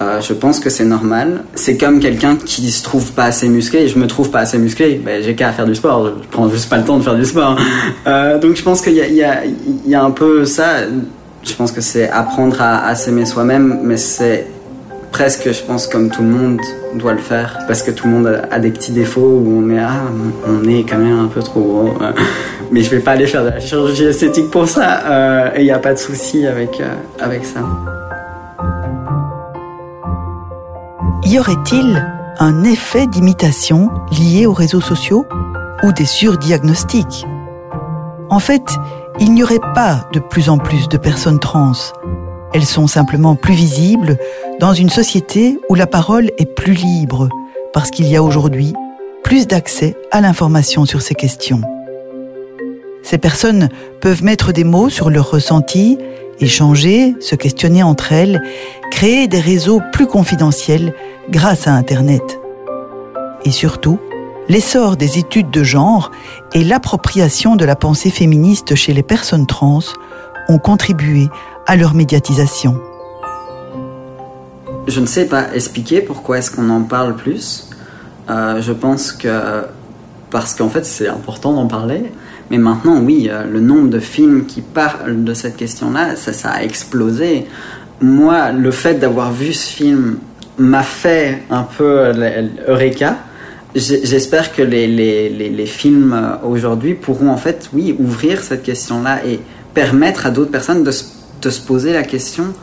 Euh, 0.00 0.20
je 0.20 0.32
pense 0.32 0.60
que 0.60 0.70
c'est 0.70 0.84
normal. 0.84 1.44
C'est 1.54 1.76
comme 1.76 1.98
quelqu'un 1.98 2.36
qui 2.36 2.70
se 2.70 2.84
trouve 2.84 3.10
pas 3.12 3.24
assez 3.24 3.48
musclé 3.48 3.88
je 3.88 3.98
me 3.98 4.06
trouve 4.06 4.30
pas 4.30 4.40
assez 4.40 4.56
musclé. 4.58 5.00
Ben, 5.04 5.22
j'ai 5.22 5.34
qu'à 5.34 5.52
faire 5.52 5.66
du 5.66 5.74
sport. 5.74 6.06
Je 6.22 6.28
prends 6.30 6.48
juste 6.48 6.70
pas 6.70 6.78
le 6.78 6.84
temps 6.84 6.98
de 6.98 7.02
faire 7.02 7.16
du 7.16 7.24
sport. 7.24 7.58
Euh, 8.06 8.38
donc 8.38 8.56
je 8.56 8.62
pense 8.62 8.80
qu'il 8.80 8.94
y, 8.94 9.00
y, 9.00 9.90
y 9.90 9.94
a, 9.94 10.04
un 10.04 10.10
peu 10.10 10.44
ça. 10.44 10.82
Je 11.42 11.52
pense 11.54 11.72
que 11.72 11.80
c'est 11.80 12.08
apprendre 12.08 12.62
à, 12.62 12.86
à 12.86 12.94
s'aimer 12.94 13.26
soi-même, 13.26 13.80
mais 13.82 13.96
c'est 13.96 14.46
presque, 15.10 15.52
je 15.52 15.62
pense, 15.62 15.86
comme 15.86 16.10
tout 16.10 16.22
le 16.22 16.28
monde 16.28 16.60
doit 16.94 17.12
le 17.12 17.18
faire, 17.20 17.58
parce 17.66 17.82
que 17.82 17.90
tout 17.90 18.06
le 18.06 18.12
monde 18.12 18.42
a 18.50 18.58
des 18.58 18.70
petits 18.70 18.92
défauts 18.92 19.40
où 19.44 19.62
on 19.64 19.70
est, 19.70 19.78
ah, 19.78 20.02
on 20.46 20.68
est 20.68 20.84
quand 20.88 20.98
même 20.98 21.18
un 21.18 21.28
peu 21.28 21.42
trop 21.42 21.60
gros. 21.60 21.94
Mais 22.70 22.82
je 22.82 22.90
vais 22.90 23.00
pas 23.00 23.12
aller 23.12 23.26
faire 23.26 23.44
de 23.44 23.50
la 23.50 23.60
chirurgie 23.60 24.04
esthétique 24.04 24.50
pour 24.50 24.68
ça, 24.68 25.00
euh, 25.06 25.50
et 25.56 25.60
il 25.60 25.64
n'y 25.64 25.70
a 25.70 25.78
pas 25.78 25.94
de 25.94 25.98
souci 25.98 26.46
avec, 26.46 26.80
euh, 26.80 26.94
avec 27.18 27.44
ça. 27.44 27.60
Y 31.24 31.38
aurait-il 31.38 32.04
un 32.38 32.64
effet 32.64 33.06
d'imitation 33.06 33.90
lié 34.10 34.46
aux 34.46 34.52
réseaux 34.52 34.80
sociaux 34.80 35.26
ou 35.82 35.92
des 35.92 36.06
surdiagnostics? 36.06 37.26
En 38.30 38.38
fait, 38.38 38.62
il 39.20 39.32
n'y 39.32 39.42
aurait 39.42 39.60
pas 39.74 40.08
de 40.12 40.20
plus 40.20 40.48
en 40.48 40.58
plus 40.58 40.88
de 40.88 40.96
personnes 40.96 41.38
trans, 41.38 41.72
elles 42.54 42.66
sont 42.66 42.86
simplement 42.86 43.34
plus 43.34 43.54
visibles 43.54 44.18
dans 44.60 44.72
une 44.72 44.90
société 44.90 45.58
où 45.68 45.74
la 45.74 45.86
parole 45.86 46.30
est 46.38 46.54
plus 46.54 46.72
libre, 46.72 47.28
parce 47.72 47.90
qu'il 47.90 48.08
y 48.08 48.16
a 48.16 48.22
aujourd'hui 48.22 48.72
plus 49.22 49.46
d'accès 49.46 49.94
à 50.10 50.20
l'information 50.20 50.86
sur 50.86 51.02
ces 51.02 51.14
questions. 51.14 51.60
Ces 53.02 53.18
personnes 53.18 53.68
peuvent 54.00 54.22
mettre 54.22 54.52
des 54.52 54.64
mots 54.64 54.88
sur 54.88 55.10
leurs 55.10 55.30
ressentis, 55.30 55.98
échanger, 56.40 57.14
se 57.20 57.34
questionner 57.34 57.82
entre 57.82 58.12
elles, 58.12 58.42
créer 58.90 59.28
des 59.28 59.40
réseaux 59.40 59.80
plus 59.92 60.06
confidentiels 60.06 60.94
grâce 61.30 61.66
à 61.66 61.72
Internet. 61.72 62.40
Et 63.44 63.50
surtout, 63.50 63.98
l'essor 64.48 64.96
des 64.96 65.18
études 65.18 65.50
de 65.50 65.62
genre 65.62 66.10
et 66.54 66.64
l'appropriation 66.64 67.56
de 67.56 67.64
la 67.64 67.76
pensée 67.76 68.10
féministe 68.10 68.74
chez 68.74 68.94
les 68.94 69.02
personnes 69.02 69.46
trans 69.46 69.80
ont 70.48 70.58
contribué 70.58 71.28
à 71.68 71.76
leur 71.76 71.94
médiatisation. 71.94 72.80
Je 74.88 75.00
ne 75.00 75.06
sais 75.06 75.26
pas 75.26 75.54
expliquer 75.54 76.00
pourquoi 76.00 76.38
est-ce 76.38 76.50
qu'on 76.50 76.70
en 76.70 76.82
parle 76.82 77.14
plus. 77.14 77.68
Euh, 78.30 78.60
je 78.62 78.72
pense 78.72 79.12
que 79.12 79.64
parce 80.30 80.54
qu'en 80.54 80.70
fait 80.70 80.84
c'est 80.86 81.08
important 81.08 81.52
d'en 81.52 81.66
parler. 81.66 82.10
Mais 82.50 82.56
maintenant, 82.56 82.98
oui, 82.98 83.28
euh, 83.30 83.44
le 83.44 83.60
nombre 83.60 83.88
de 83.88 84.00
films 84.00 84.46
qui 84.46 84.62
parlent 84.62 85.22
de 85.22 85.34
cette 85.34 85.56
question-là, 85.56 86.16
ça, 86.16 86.48
a 86.48 86.62
explosé. 86.62 87.46
Moi, 88.00 88.52
le 88.52 88.70
fait 88.70 88.94
d'avoir 88.94 89.30
vu 89.32 89.52
ce 89.52 89.70
film 89.70 90.18
m'a 90.56 90.82
fait 90.82 91.42
un 91.50 91.64
peu 91.64 92.10
Eureka. 92.66 93.18
J'espère 93.74 94.54
que 94.54 94.62
les, 94.62 94.86
les, 94.86 95.28
les, 95.28 95.50
les 95.50 95.66
films 95.66 96.14
euh, 96.14 96.46
aujourd'hui 96.46 96.94
pourront 96.94 97.28
en 97.30 97.36
fait, 97.36 97.68
oui, 97.74 97.94
ouvrir 97.98 98.40
cette 98.40 98.62
question-là 98.62 99.20
et 99.26 99.40
permettre 99.74 100.24
à 100.24 100.30
d'autres 100.30 100.50
personnes 100.50 100.82
de 100.82 100.90
se 100.90 101.17
de 101.40 101.50
se 101.50 101.60
poser 101.60 101.92
la 101.92 102.02
question 102.02 102.54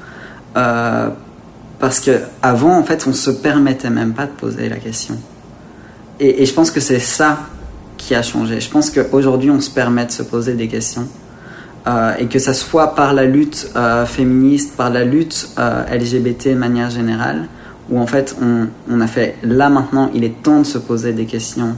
euh, 0.58 1.10
parce 1.80 2.00
que 2.00 2.22
avant 2.42 2.78
en 2.78 2.84
fait 2.84 3.06
on 3.08 3.14
se 3.14 3.30
permettait 3.30 3.90
même 3.90 4.14
pas 4.14 4.26
de 4.26 4.32
poser 4.32 4.70
la 4.70 4.78
question. 4.78 5.18
Et, 6.20 6.46
je 6.46 6.54
pense 6.54 6.72
que 6.72 6.80
c'est 6.80 7.00
ça 7.00 7.40
qui 7.98 8.16
a 8.16 8.22
changé. 8.22 8.62
Je 8.62 8.70
pense 8.70 8.90
qu'aujourd'hui 8.90 9.52
on 9.52 9.60
se 9.60 9.70
permet 9.70 10.06
de 10.06 10.12
se 10.12 10.24
poser 10.24 10.54
des 10.54 10.70
questions 10.70 11.08
euh, 11.88 12.14
et 12.18 12.28
que 12.28 12.40
ça 12.40 12.54
soit 12.54 12.96
par 12.96 13.14
la 13.14 13.26
lutte 13.26 13.72
euh, 13.76 14.06
féministe 14.06 14.76
par 14.78 14.90
la 14.90 15.04
lutte 15.04 15.50
LGBT 15.58 16.50
de 16.50 16.56
manière 16.56 16.90
générale 16.90 17.48
où 17.90 18.00
en 18.00 18.08
fait 18.08 18.36
on, 18.42 18.68
on, 18.90 19.02
a 19.02 19.08
fait 19.08 19.36
là 19.44 19.70
maintenant 19.70 20.10
il 20.14 20.24
est 20.24 20.42
temps 20.42 20.60
de 20.60 20.66
se 20.66 20.78
poser 20.78 21.12
des 21.14 21.26
questions 21.26 21.76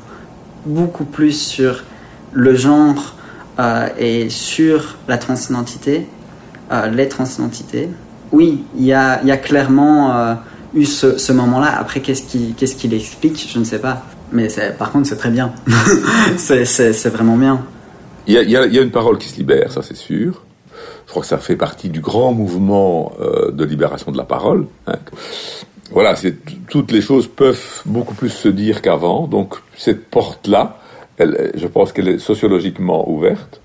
beaucoup 0.66 1.04
plus 1.04 1.34
sur 1.34 1.84
le 2.32 2.56
genre 2.56 3.16
et 3.98 4.30
sur 4.30 4.98
la 5.08 5.18
transidentité 5.18 6.08
euh, 6.72 6.88
les 6.88 7.08
transidentités. 7.08 7.90
Oui, 8.32 8.64
il 8.78 8.86
y 8.86 8.94
a, 8.94 9.38
clairement 9.38 10.16
euh, 10.16 10.34
eu 10.74 10.86
ce, 10.86 11.32
moment-là. 11.32 11.78
Après, 11.80 12.02
qu'est-ce 12.02 12.24
qu'il 12.24 12.54
ce 12.58 12.76
qu'il 12.76 12.94
explique 12.94 13.50
Je 13.52 13.60
ne 13.60 13.64
sais 13.64 13.80
pas. 13.80 14.04
Mais 14.32 14.48
par 14.78 14.92
contre, 14.92 15.08
c'est 15.08 15.16
très 15.16 15.30
bien. 15.30 15.54
c'est 16.38 17.10
vraiment 17.10 17.38
bien. 17.38 17.62
Il 18.28 18.34
y, 18.34 18.38
a, 18.38 18.44
y, 18.44 18.78
a, 18.78 18.82
une 18.82 18.92
parole 18.92 19.18
qui 19.18 19.30
se 19.30 19.38
libère, 19.38 19.72
ça 19.72 19.82
c'est 19.82 19.96
sûr. 19.96 20.44
Je 21.06 21.12
crois 21.12 21.22
que 21.22 21.28
ça 21.30 21.38
fait 21.38 21.56
partie 21.56 21.88
du 21.88 22.02
grand 22.02 22.34
mouvement 22.34 23.14
euh, 23.22 23.52
de 23.52 23.64
libération 23.64 24.12
de 24.12 24.18
la 24.18 24.26
parole. 24.26 24.68
Hein. 24.88 24.98
Voilà, 25.92 26.16
toutes 26.70 26.92
les 26.92 27.00
choses 27.00 27.28
peuvent 27.28 27.82
beaucoup 27.86 28.14
plus 28.14 28.30
se 28.30 28.50
dire 28.50 28.82
qu'avant. 28.82 29.28
Donc 29.28 29.56
cette 29.78 30.10
porte-là, 30.10 30.78
je 31.18 31.68
pense 31.68 31.94
qu'elle 31.94 32.10
est 32.10 32.20
sociologiquement 32.20 33.10
ouverte. 33.10 33.62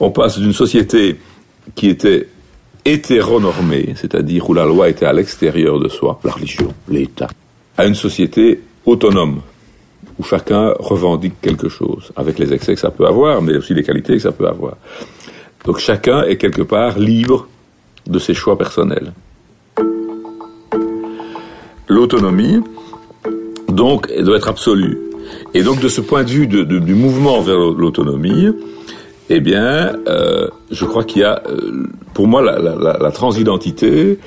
On 0.00 0.10
passe 0.10 0.38
d'une 0.38 0.52
société 0.52 1.18
qui 1.74 1.88
était 1.88 2.28
hétéronormée, 2.84 3.94
c'est-à-dire 3.96 4.48
où 4.48 4.54
la 4.54 4.66
loi 4.66 4.88
était 4.88 5.06
à 5.06 5.12
l'extérieur 5.12 5.78
de 5.78 5.88
soi, 5.88 6.20
la 6.24 6.32
religion, 6.32 6.72
l'État, 6.88 7.28
à 7.76 7.86
une 7.86 7.94
société 7.94 8.60
autonome, 8.84 9.40
où 10.18 10.22
chacun 10.22 10.74
revendique 10.78 11.34
quelque 11.40 11.68
chose, 11.68 12.12
avec 12.14 12.38
les 12.38 12.52
excès 12.52 12.74
que 12.74 12.80
ça 12.80 12.90
peut 12.90 13.06
avoir, 13.06 13.40
mais 13.42 13.56
aussi 13.56 13.74
les 13.74 13.82
qualités 13.82 14.14
que 14.14 14.22
ça 14.22 14.32
peut 14.32 14.46
avoir. 14.46 14.76
Donc 15.64 15.78
chacun 15.78 16.24
est 16.24 16.36
quelque 16.36 16.62
part 16.62 16.98
libre 16.98 17.48
de 18.06 18.18
ses 18.18 18.34
choix 18.34 18.58
personnels. 18.58 19.12
L'autonomie, 21.88 22.60
donc, 23.68 24.12
doit 24.18 24.36
être 24.36 24.48
absolue. 24.48 24.98
Et 25.52 25.62
donc, 25.62 25.80
de 25.80 25.88
ce 25.88 26.00
point 26.00 26.22
de 26.22 26.30
vue 26.30 26.46
du 26.46 26.94
mouvement 26.94 27.40
vers 27.40 27.58
l'autonomie, 27.58 28.48
eh 29.30 29.40
bien, 29.40 29.92
euh, 30.06 30.48
je 30.74 30.84
crois 30.84 31.04
qu'il 31.04 31.22
y 31.22 31.24
a, 31.24 31.42
euh, 31.48 31.86
pour 32.12 32.26
moi, 32.26 32.42
la, 32.42 33.10
transidentité, 33.12 34.18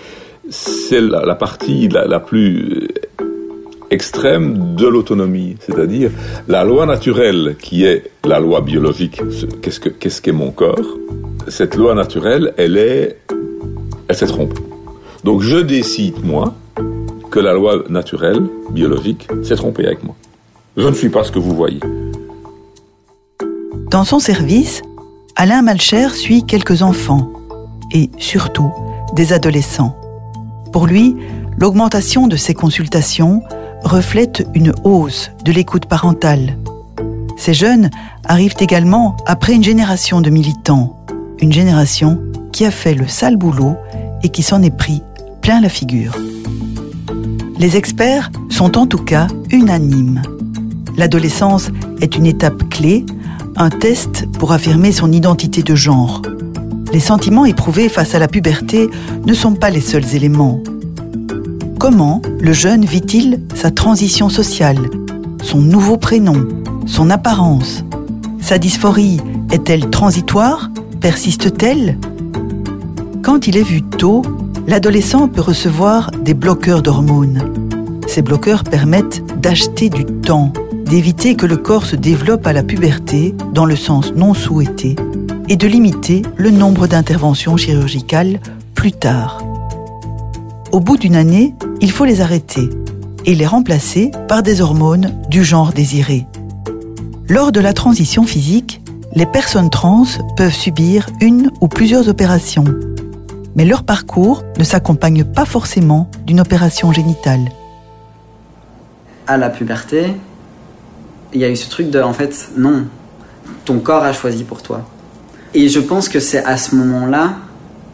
c'est 0.50 1.02
la, 1.02 1.36
partie 1.36 1.90
la, 1.90 2.20
plus 2.20 2.88
extrême 3.92 4.76
de 4.76 4.88
l'autonomie, 4.88 5.56
c'est-à-dire 5.60 6.10
la 6.48 6.64
loi 6.64 6.86
naturelle 6.86 7.56
qui 7.60 7.86
est 7.86 8.12
la 8.26 8.40
loi 8.40 8.62
biologique. 8.62 9.22
Qu'est-ce 9.62 9.80
que 9.80 9.90
qu'est-ce 9.90 10.22
qu'est 10.22 10.32
mon 10.32 10.52
corps 10.52 10.98
Cette 11.48 11.76
loi 11.76 11.94
naturelle, 11.94 12.54
elle 12.58 12.78
est, 12.78 13.18
elle 14.08 14.16
se 14.16 14.26
trompe. 14.26 14.58
Donc 15.24 15.42
je 15.42 15.58
décide 15.58 16.24
moi 16.24 16.54
que 17.30 17.40
la 17.40 17.54
loi 17.54 17.84
naturelle 17.90 18.42
biologique 18.72 19.28
s'est 19.44 19.56
trompée 19.56 19.86
avec 19.86 20.04
moi. 20.04 20.16
Je 20.78 20.88
ne 20.88 20.94
suis 20.94 21.10
pas 21.10 21.24
ce 21.24 21.32
que 21.32 21.40
vous 21.40 21.56
voyez. 21.56 21.80
Dans 23.90 24.04
son 24.04 24.20
service, 24.20 24.82
Alain 25.40 25.62
Malcher 25.62 26.10
suit 26.10 26.42
quelques 26.42 26.82
enfants 26.82 27.30
et 27.92 28.10
surtout 28.18 28.72
des 29.14 29.34
adolescents. 29.34 29.96
Pour 30.72 30.88
lui, 30.88 31.16
l'augmentation 31.60 32.26
de 32.26 32.36
ces 32.36 32.56
consultations 32.56 33.44
reflète 33.84 34.48
une 34.56 34.74
hausse 34.84 35.30
de 35.46 35.52
l'écoute 35.52 35.86
parentale. 35.86 36.58
Ces 37.38 37.54
jeunes 37.54 37.92
arrivent 38.26 38.56
également 38.60 39.16
après 39.28 39.54
une 39.54 39.64
génération 39.64 40.22
de 40.22 40.32
militants, 40.32 40.98
une 41.38 41.54
génération 41.54 42.20
qui 42.52 42.66
a 42.66 42.72
fait 42.72 42.96
le 42.96 43.08
sale 43.08 43.38
boulot 43.38 43.76
et 44.24 44.30
qui 44.30 44.42
s'en 44.42 44.64
est 44.64 44.76
pris 44.76 45.04
plein 45.44 45.62
la 45.62 45.70
figure. 45.70 46.16
Les 47.60 47.78
experts 47.78 48.32
sont 48.50 48.76
en 48.76 48.88
tout 48.88 49.04
cas 49.04 49.28
unanimes. 49.52 50.24
L'adolescence 50.98 51.70
est 52.02 52.18
une 52.18 52.26
étape 52.26 52.68
clé 52.70 53.06
un 53.58 53.70
test 53.70 54.28
pour 54.38 54.52
affirmer 54.52 54.92
son 54.92 55.12
identité 55.12 55.64
de 55.64 55.76
genre. 55.76 56.22
Les 56.94 57.00
sentiments 57.00 57.46
éprouvés 57.46 57.90
face 57.90 58.14
à 58.16 58.20
la 58.20 58.28
puberté 58.28 58.90
ne 59.26 59.34
sont 59.34 59.56
pas 59.56 59.70
les 59.70 59.82
seuls 59.82 60.16
éléments. 60.16 60.62
Comment 61.80 62.22
le 62.40 62.54
jeune 62.54 62.86
vit-il 62.86 63.42
sa 63.56 63.72
transition 63.72 64.30
sociale, 64.30 64.90
son 65.42 65.60
nouveau 65.60 65.98
prénom, 65.98 66.48
son 66.86 67.10
apparence? 67.10 67.84
Sa 68.40 68.58
dysphorie 68.60 69.20
est-elle 69.52 69.90
transitoire? 69.90 70.70
Persiste-t-elle? 71.02 71.98
Quand 73.24 73.48
il 73.48 73.58
est 73.58 73.64
vu 73.64 73.82
tôt, 73.82 74.22
l'adolescent 74.68 75.28
peut 75.28 75.42
recevoir 75.42 76.12
des 76.12 76.34
bloqueurs 76.34 76.82
d'hormones. 76.82 77.42
Ces 78.08 78.22
bloqueurs 78.22 78.64
permettent 78.64 79.22
d'acheter 79.42 79.90
du 79.90 80.06
temps 80.06 80.54
d'éviter 80.88 81.36
que 81.36 81.46
le 81.46 81.58
corps 81.58 81.86
se 81.86 81.96
développe 81.96 82.48
à 82.48 82.54
la 82.54 82.64
puberté 82.64 83.36
dans 83.54 83.66
le 83.66 83.76
sens 83.76 84.14
non 84.14 84.34
souhaité 84.34 84.96
et 85.50 85.58
de 85.58 85.68
limiter 85.68 86.22
le 86.36 86.50
nombre 86.50 86.88
d'interventions 86.88 87.58
chirurgicales 87.58 88.40
plus 88.74 88.94
tard. 88.94 89.44
Au 90.72 90.80
bout 90.80 90.98
d'une 90.98 91.16
année, 91.16 91.54
il 91.82 91.92
faut 91.92 92.06
les 92.06 92.22
arrêter 92.22 92.70
et 93.26 93.36
les 93.36 93.46
remplacer 93.46 94.12
par 94.28 94.44
des 94.44 94.62
hormones 94.62 95.14
du 95.30 95.44
genre 95.44 95.74
désiré. 95.74 96.26
Lors 97.28 97.52
de 97.52 97.60
la 97.60 97.74
transition 97.74 98.24
physique, 98.24 98.82
les 99.14 99.26
personnes 99.26 99.70
trans 99.70 100.06
peuvent 100.38 100.54
subir 100.54 101.08
une 101.22 101.52
ou 101.60 101.68
plusieurs 101.68 102.08
opérations, 102.08 102.66
mais 103.56 103.66
leur 103.66 103.84
parcours 103.84 104.44
ne 104.58 104.64
s'accompagne 104.64 105.24
pas 105.26 105.46
forcément 105.46 106.10
d'une 106.26 106.40
opération 106.40 106.92
génitale. 106.92 107.50
À 109.26 109.36
la 109.36 109.50
puberté, 109.50 110.14
il 111.34 111.42
y 111.42 111.44
a 111.44 111.50
eu 111.50 111.56
ce 111.56 111.70
truc 111.70 111.90
de, 111.90 112.02
en 112.02 112.14
fait, 112.14 112.50
non, 112.58 112.86
ton 113.66 113.80
corps 113.80 114.04
a 114.04 114.14
choisi 114.14 114.44
pour 114.44 114.62
toi. 114.62 114.86
Et 115.54 115.70
je 115.70 115.80
pense 115.80 116.10
que 116.10 116.20
c'est 116.20 116.44
à 116.44 116.58
ce 116.58 116.76
moment-là 116.76 117.36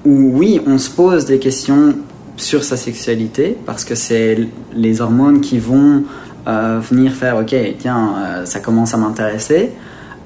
où, 0.05 0.37
oui, 0.37 0.61
on 0.67 0.77
se 0.77 0.89
pose 0.89 1.25
des 1.25 1.39
questions 1.39 1.95
sur 2.37 2.63
sa 2.63 2.77
sexualité, 2.77 3.57
parce 3.65 3.85
que 3.85 3.95
c'est 3.95 4.49
les 4.73 5.01
hormones 5.01 5.41
qui 5.41 5.59
vont 5.59 6.03
euh, 6.47 6.79
venir 6.79 7.13
faire, 7.13 7.37
ok, 7.37 7.55
tiens, 7.79 8.15
euh, 8.17 8.45
ça 8.45 8.59
commence 8.59 8.93
à 8.93 8.97
m'intéresser. 8.97 9.71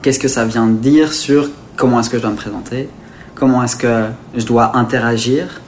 Qu'est-ce 0.02 0.20
que 0.20 0.28
ça 0.28 0.46
vient 0.46 0.68
dire 0.68 1.14
sur 1.14 1.50
comment 1.76 2.00
est-ce 2.00 2.10
que 2.10 2.18
je 2.18 2.22
dois 2.22 2.32
me 2.32 2.38
présenter, 2.38 2.90
comment 3.36 3.64
est-ce 3.64 3.76
que 3.76 4.06
je 4.36 4.46
dois 4.46 4.78
interagir, 4.78 5.62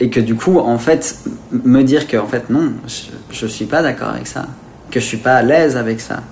et 0.00 0.10
que 0.10 0.20
du 0.20 0.34
coup, 0.34 0.58
en 0.58 0.78
fait, 0.78 1.16
me 1.52 1.82
dire 1.82 2.08
que, 2.08 2.16
en 2.16 2.26
fait, 2.26 2.50
non, 2.50 2.72
je, 3.30 3.44
ne 3.44 3.50
suis 3.50 3.66
pas 3.66 3.82
d'accord 3.82 4.08
avec 4.08 4.26
ça, 4.26 4.46
que 4.90 5.00
je 5.00 5.04
suis 5.04 5.18
pas 5.18 5.36
à 5.36 5.42
l'aise 5.42 5.76
avec 5.76 6.00
ça. 6.00 6.22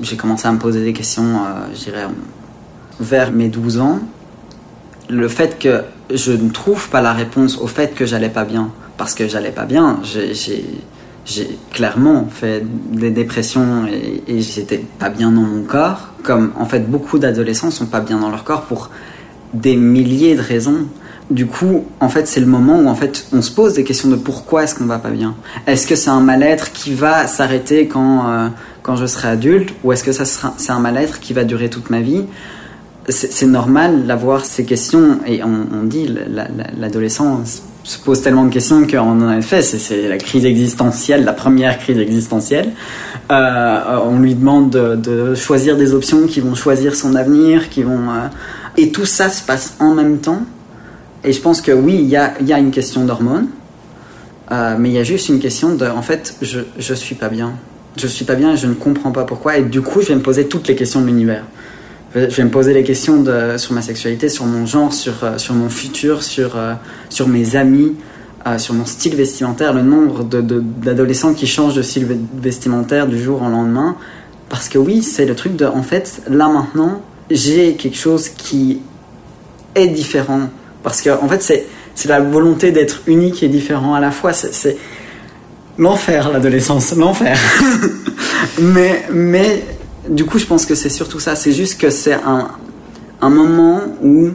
J'ai 0.00 0.16
commencé 0.16 0.48
à 0.48 0.52
me 0.52 0.58
poser 0.58 0.82
des 0.82 0.92
questions, 0.92 1.36
euh, 1.36 1.66
je 1.74 1.84
dirais, 1.84 2.06
vers 3.00 3.32
mes 3.32 3.48
12 3.48 3.78
ans. 3.78 4.00
Le 5.08 5.28
fait 5.28 5.58
que 5.58 5.82
je 6.12 6.32
ne 6.32 6.50
trouve 6.50 6.88
pas 6.88 7.00
la 7.00 7.12
réponse 7.12 7.58
au 7.58 7.66
fait 7.66 7.94
que 7.94 8.06
j'allais 8.06 8.28
pas 8.28 8.44
bien, 8.44 8.70
parce 8.96 9.14
que 9.14 9.28
j'allais 9.28 9.52
pas 9.52 9.64
bien, 9.64 10.00
j'ai 10.04 11.58
clairement 11.70 12.26
fait 12.30 12.64
des 12.92 13.10
dépressions 13.10 13.86
et, 13.86 14.40
j'étais 14.40 14.84
pas 14.98 15.10
bien 15.10 15.30
dans 15.30 15.42
mon 15.42 15.62
corps, 15.62 16.08
comme 16.22 16.52
en 16.58 16.66
fait 16.66 16.90
beaucoup 16.90 17.18
d'adolescents 17.18 17.70
sont 17.70 17.86
pas 17.86 18.00
bien 18.00 18.18
dans 18.18 18.30
leur 18.30 18.44
corps 18.44 18.62
pour 18.62 18.90
des 19.52 19.76
milliers 19.76 20.34
de 20.34 20.42
raisons. 20.42 20.86
Du 21.30 21.46
coup, 21.46 21.84
en 22.00 22.10
fait, 22.10 22.26
c'est 22.26 22.40
le 22.40 22.46
moment 22.46 22.78
où 22.80 22.88
en 22.88 22.94
fait 22.94 23.26
on 23.32 23.40
se 23.40 23.50
pose 23.50 23.74
des 23.74 23.84
questions 23.84 24.10
de 24.10 24.16
pourquoi 24.16 24.64
est-ce 24.64 24.74
qu'on 24.74 24.84
va 24.84 24.98
pas 24.98 25.10
bien? 25.10 25.34
Est-ce 25.66 25.86
que 25.86 25.96
c'est 25.96 26.10
un 26.10 26.20
mal-être 26.20 26.72
qui 26.72 26.92
va 26.92 27.26
s'arrêter 27.26 27.88
quand 27.88 28.28
euh, 28.28 28.48
quand 28.84 28.94
je 28.94 29.06
serai 29.06 29.28
adulte, 29.28 29.74
ou 29.82 29.92
est-ce 29.92 30.04
que 30.04 30.12
ça 30.12 30.24
c'est 30.24 30.70
un 30.70 30.78
mal-être 30.78 31.18
qui 31.18 31.32
va 31.32 31.42
durer 31.42 31.68
toute 31.68 31.90
ma 31.90 32.00
vie? 32.00 32.24
C'est 33.08 33.46
normal 33.46 34.06
d'avoir 34.06 34.46
ces 34.46 34.64
questions 34.64 35.18
et 35.26 35.42
on, 35.42 35.66
on 35.74 35.82
dit 35.82 36.08
l'adolescent 36.78 37.42
se 37.84 37.98
pose 37.98 38.22
tellement 38.22 38.44
de 38.44 38.52
questions 38.52 38.86
qu'on 38.86 38.98
en 38.98 39.28
a 39.28 39.42
fait, 39.42 39.62
c'est 39.62 40.08
la 40.08 40.16
crise 40.16 40.46
existentielle, 40.46 41.24
la 41.24 41.34
première 41.34 41.78
crise 41.78 41.98
existentielle. 41.98 42.72
Euh, 43.30 43.98
on 44.04 44.18
lui 44.18 44.34
demande 44.34 44.70
de, 44.70 45.34
choisir 45.34 45.76
des 45.76 45.92
options 45.92 46.26
qui 46.26 46.40
vont 46.40 46.54
choisir 46.54 46.96
son 46.96 47.14
avenir, 47.14 47.68
qui 47.68 47.82
vont... 47.82 48.10
Euh, 48.10 48.28
et 48.76 48.90
tout 48.90 49.04
ça 49.04 49.28
se 49.28 49.42
passe 49.42 49.74
en 49.80 49.94
même 49.94 50.18
temps. 50.18 50.42
Et 51.22 51.32
je 51.32 51.40
pense 51.40 51.60
que 51.60 51.72
oui, 51.72 51.96
il 51.96 52.08
y 52.08 52.16
a, 52.16 52.34
y 52.42 52.52
a, 52.52 52.58
une 52.58 52.70
question 52.70 53.04
d'hormones, 53.04 53.48
euh, 54.50 54.76
mais 54.78 54.88
il 54.88 54.94
y 54.94 54.98
a 54.98 55.04
juste 55.04 55.28
une 55.28 55.38
question 55.38 55.74
de, 55.74 55.86
en 55.86 56.02
fait, 56.02 56.36
je, 56.42 56.60
je 56.78 56.94
suis 56.94 57.14
pas 57.14 57.28
bien. 57.28 57.52
Je 57.96 58.06
suis 58.06 58.24
pas 58.24 58.34
bien 58.34 58.54
et 58.54 58.56
je 58.56 58.66
ne 58.66 58.74
comprends 58.74 59.12
pas 59.12 59.24
pourquoi. 59.24 59.58
Et 59.58 59.62
du 59.62 59.80
coup, 59.80 60.00
je 60.00 60.08
vais 60.08 60.16
me 60.16 60.22
poser 60.22 60.48
toutes 60.48 60.68
les 60.68 60.74
questions 60.74 61.00
de 61.00 61.06
l'univers. 61.06 61.44
Je 62.14 62.20
vais 62.20 62.44
me 62.44 62.50
poser 62.50 62.72
les 62.74 62.84
questions 62.84 63.24
sur 63.56 63.72
ma 63.72 63.82
sexualité, 63.82 64.28
sur 64.28 64.46
mon 64.46 64.66
genre, 64.66 64.92
sur, 64.92 65.14
sur 65.36 65.54
mon 65.54 65.68
futur, 65.68 66.22
sur, 66.22 66.56
sur 67.08 67.26
mes 67.26 67.56
amis, 67.56 67.94
sur 68.58 68.74
mon 68.74 68.84
style 68.84 69.16
vestimentaire, 69.16 69.72
le 69.72 69.82
nombre 69.82 70.22
d'adolescents 70.22 71.34
qui 71.34 71.48
changent 71.48 71.74
de 71.74 71.82
style 71.82 72.06
vestimentaire 72.34 73.08
du 73.08 73.20
jour 73.20 73.42
au 73.42 73.48
lendemain. 73.48 73.96
Parce 74.48 74.68
que 74.68 74.78
oui, 74.78 75.02
c'est 75.02 75.26
le 75.26 75.34
truc 75.34 75.56
de, 75.56 75.66
en 75.66 75.82
fait, 75.82 76.22
là 76.28 76.48
maintenant, 76.48 77.00
j'ai 77.30 77.74
quelque 77.74 77.96
chose 77.96 78.28
qui 78.28 78.80
est 79.74 79.88
différent. 79.88 80.48
Parce 80.82 81.00
que, 81.00 81.10
en 81.10 81.28
fait, 81.28 81.42
c'est, 81.42 81.66
la 82.06 82.20
volonté 82.20 82.70
d'être 82.70 83.02
unique 83.06 83.42
et 83.42 83.48
différent 83.48 83.94
à 83.94 84.00
la 84.00 84.10
fois. 84.10 84.32
L'enfer, 85.78 86.30
l'adolescence, 86.30 86.94
l'enfer. 86.96 87.38
mais, 88.60 89.06
mais, 89.12 89.64
du 90.08 90.24
coup, 90.24 90.38
je 90.38 90.46
pense 90.46 90.66
que 90.66 90.74
c'est 90.74 90.90
surtout 90.90 91.20
ça. 91.20 91.36
C'est 91.36 91.52
juste 91.52 91.80
que 91.80 91.90
c'est 91.90 92.14
un, 92.14 92.48
un 93.20 93.30
moment 93.30 93.80
où 94.02 94.30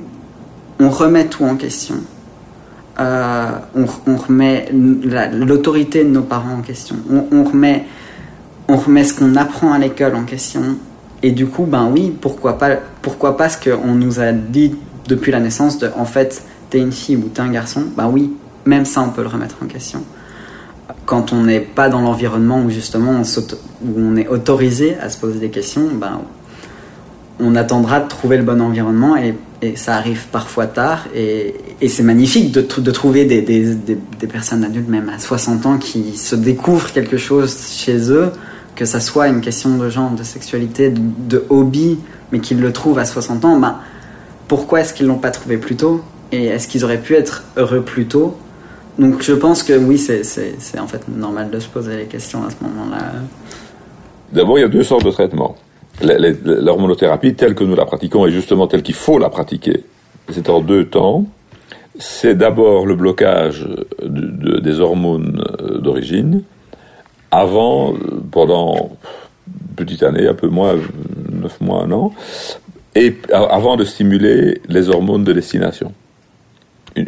on 0.79 0.89
remet 0.89 1.25
tout 1.25 1.43
en 1.43 1.55
question. 1.55 1.95
Euh, 2.99 3.51
on, 3.75 4.17
remet 4.17 4.69
l'autorité 4.73 6.03
de 6.03 6.09
nos 6.09 6.21
parents 6.21 6.55
en 6.55 6.61
question. 6.61 6.97
On, 7.31 7.43
remet, 7.45 7.85
on 8.67 8.75
remet 8.75 9.05
ce 9.05 9.13
qu'on 9.13 9.35
apprend 9.35 9.71
à 9.71 9.79
l'école 9.79 10.15
en 10.15 10.23
question. 10.23 10.77
Et 11.23 11.31
du 11.31 11.47
coup, 11.47 11.63
ben 11.63 11.89
oui, 11.93 12.13
pourquoi 12.19 12.57
pas, 12.57 12.71
pourquoi 13.01 13.37
pas 13.37 13.47
ce 13.47 13.57
qu'on 13.57 13.95
nous 13.95 14.19
a 14.19 14.33
dit 14.33 14.75
depuis 15.07 15.31
la 15.31 15.39
naissance 15.39 15.77
de 15.77 15.89
en 15.97 16.05
fait, 16.05 16.43
t'es 16.69 16.79
une 16.79 16.91
fille 16.91 17.15
ou 17.15 17.29
t'es 17.33 17.41
un 17.41 17.51
garçon, 17.51 17.83
ben 17.95 18.09
oui, 18.11 18.33
même 18.65 18.85
ça, 18.85 19.01
on 19.01 19.09
peut 19.09 19.21
le 19.21 19.27
remettre 19.29 19.55
en 19.63 19.67
question. 19.67 20.03
Quand 21.05 21.33
on 21.33 21.43
n'est 21.43 21.59
pas 21.59 21.89
dans 21.89 22.01
l'environnement 22.01 22.61
où 22.61 22.69
justement 22.69 23.21
on, 23.21 24.15
est 24.15 24.27
autorisé 24.27 24.97
à 24.97 25.09
se 25.09 25.17
poser 25.17 25.39
des 25.39 25.49
questions, 25.49 25.87
ben, 25.93 26.21
on 27.39 27.55
attendra 27.55 27.99
de 27.99 28.07
trouver 28.07 28.37
le 28.37 28.43
bon 28.43 28.61
environnement 28.61 29.15
et 29.15 29.35
ça 29.75 29.95
arrive 29.95 30.27
parfois 30.31 30.67
tard. 30.67 31.05
Et, 31.15 31.55
c'est 31.87 32.03
magnifique 32.03 32.51
de, 32.51 32.91
trouver 32.91 33.25
des, 33.25 34.27
personnes 34.31 34.63
adultes, 34.63 34.89
même 34.89 35.09
à 35.09 35.19
60 35.19 35.65
ans, 35.65 35.77
qui 35.77 36.17
se 36.17 36.35
découvrent 36.35 36.91
quelque 36.91 37.17
chose 37.17 37.55
chez 37.71 38.11
eux, 38.11 38.31
que 38.75 38.85
ça 38.85 38.99
soit 38.99 39.27
une 39.27 39.41
question 39.41 39.77
de 39.77 39.89
genre, 39.89 40.11
de 40.11 40.23
sexualité, 40.23 40.91
de, 40.91 41.43
hobby, 41.49 41.99
mais 42.31 42.39
qu'ils 42.39 42.59
le 42.59 42.71
trouvent 42.73 42.99
à 42.99 43.05
60 43.05 43.45
ans. 43.45 43.59
Ben, 43.59 43.77
pourquoi 44.47 44.81
est-ce 44.81 44.93
qu'ils 44.93 45.07
l'ont 45.07 45.17
pas 45.17 45.31
trouvé 45.31 45.57
plus 45.57 45.75
tôt 45.75 46.01
Et 46.31 46.45
est-ce 46.45 46.67
qu'ils 46.67 46.83
auraient 46.83 47.01
pu 47.01 47.15
être 47.15 47.43
heureux 47.55 47.81
plus 47.81 48.07
tôt 48.07 48.37
Donc 48.99 49.23
je 49.23 49.33
pense 49.33 49.63
que 49.63 49.73
oui, 49.73 49.97
c'est 49.97 50.79
en 50.79 50.87
fait 50.87 51.07
normal 51.07 51.49
de 51.49 51.59
se 51.59 51.67
poser 51.67 51.97
les 51.97 52.05
questions 52.05 52.43
à 52.43 52.49
ce 52.49 52.55
moment-là. 52.61 53.13
D'abord, 54.31 54.59
il 54.59 54.61
y 54.61 54.65
a 54.65 54.67
deux 54.67 54.83
sortes 54.83 55.05
de 55.05 55.11
traitements 55.11 55.55
l'hormonothérapie 56.01 57.35
telle 57.35 57.55
que 57.55 57.63
nous 57.63 57.75
la 57.75 57.85
pratiquons 57.85 58.25
et 58.25 58.31
justement 58.31 58.67
telle 58.67 58.83
qu'il 58.83 58.95
faut 58.95 59.19
la 59.19 59.29
pratiquer, 59.29 59.83
c'est 60.29 60.49
en 60.49 60.61
deux 60.61 60.85
temps. 60.85 61.25
C'est 61.97 62.35
d'abord 62.35 62.85
le 62.85 62.95
blocage 62.95 63.67
des 64.01 64.79
hormones 64.79 65.43
euh, 65.61 65.79
d'origine, 65.79 66.43
avant, 67.29 67.93
pendant 68.31 68.97
une 69.47 69.75
petite 69.75 70.03
année, 70.03 70.27
un 70.27 70.33
peu 70.33 70.47
moins, 70.47 70.75
neuf 71.29 71.59
mois, 71.59 71.83
un 71.83 71.91
an, 71.91 72.13
et 72.95 73.17
avant 73.33 73.75
de 73.75 73.83
stimuler 73.83 74.61
les 74.69 74.89
hormones 74.89 75.25
de 75.25 75.33
destination. 75.33 75.93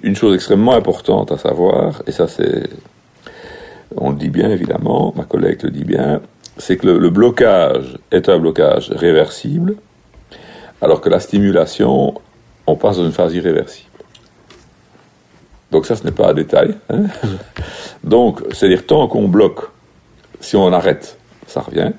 Une, 0.03 0.15
chose 0.15 0.35
extrêmement 0.35 0.73
importante 0.73 1.31
à 1.31 1.37
savoir, 1.37 2.01
et 2.07 2.11
ça 2.11 2.27
c'est, 2.27 2.69
on 3.97 4.11
le 4.11 4.15
dit 4.15 4.29
bien 4.29 4.49
évidemment, 4.49 5.13
ma 5.15 5.23
collègue 5.23 5.63
le 5.63 5.71
dit 5.71 5.83
bien, 5.83 6.21
c'est 6.57 6.77
que 6.77 6.87
le, 6.87 7.09
blocage 7.09 7.97
est 8.11 8.29
un 8.29 8.39
blocage 8.39 8.89
réversible, 8.91 9.75
alors 10.81 11.01
que 11.01 11.09
la 11.09 11.19
stimulation, 11.19 12.13
on 12.67 12.75
passe 12.75 12.97
dans 12.97 13.05
une 13.05 13.11
phase 13.11 13.33
irréversible. 13.33 13.89
Donc 15.71 15.85
ça, 15.85 15.95
ce 15.95 16.03
n'est 16.03 16.11
pas 16.11 16.29
un 16.29 16.33
détail. 16.33 16.75
Hein. 16.89 17.03
Donc, 18.03 18.41
c'est-à-dire, 18.51 18.85
tant 18.85 19.07
qu'on 19.07 19.27
bloque, 19.27 19.61
si 20.39 20.55
on 20.55 20.71
arrête, 20.73 21.17
ça 21.47 21.61
revient. 21.61 21.91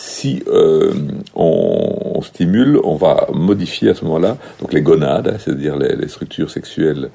Si 0.00 0.44
euh, 0.46 0.92
on, 1.34 2.22
stimule, 2.22 2.78
on 2.84 2.94
va 2.94 3.26
modifier 3.32 3.90
à 3.90 3.94
ce 3.94 4.04
moment-là 4.04 4.36
donc 4.60 4.72
les 4.72 4.80
gonades, 4.80 5.28
hein, 5.28 5.36
c'est-à-dire 5.40 5.76
les, 5.76 6.06
structures 6.06 6.50
sexuelles 6.50 7.10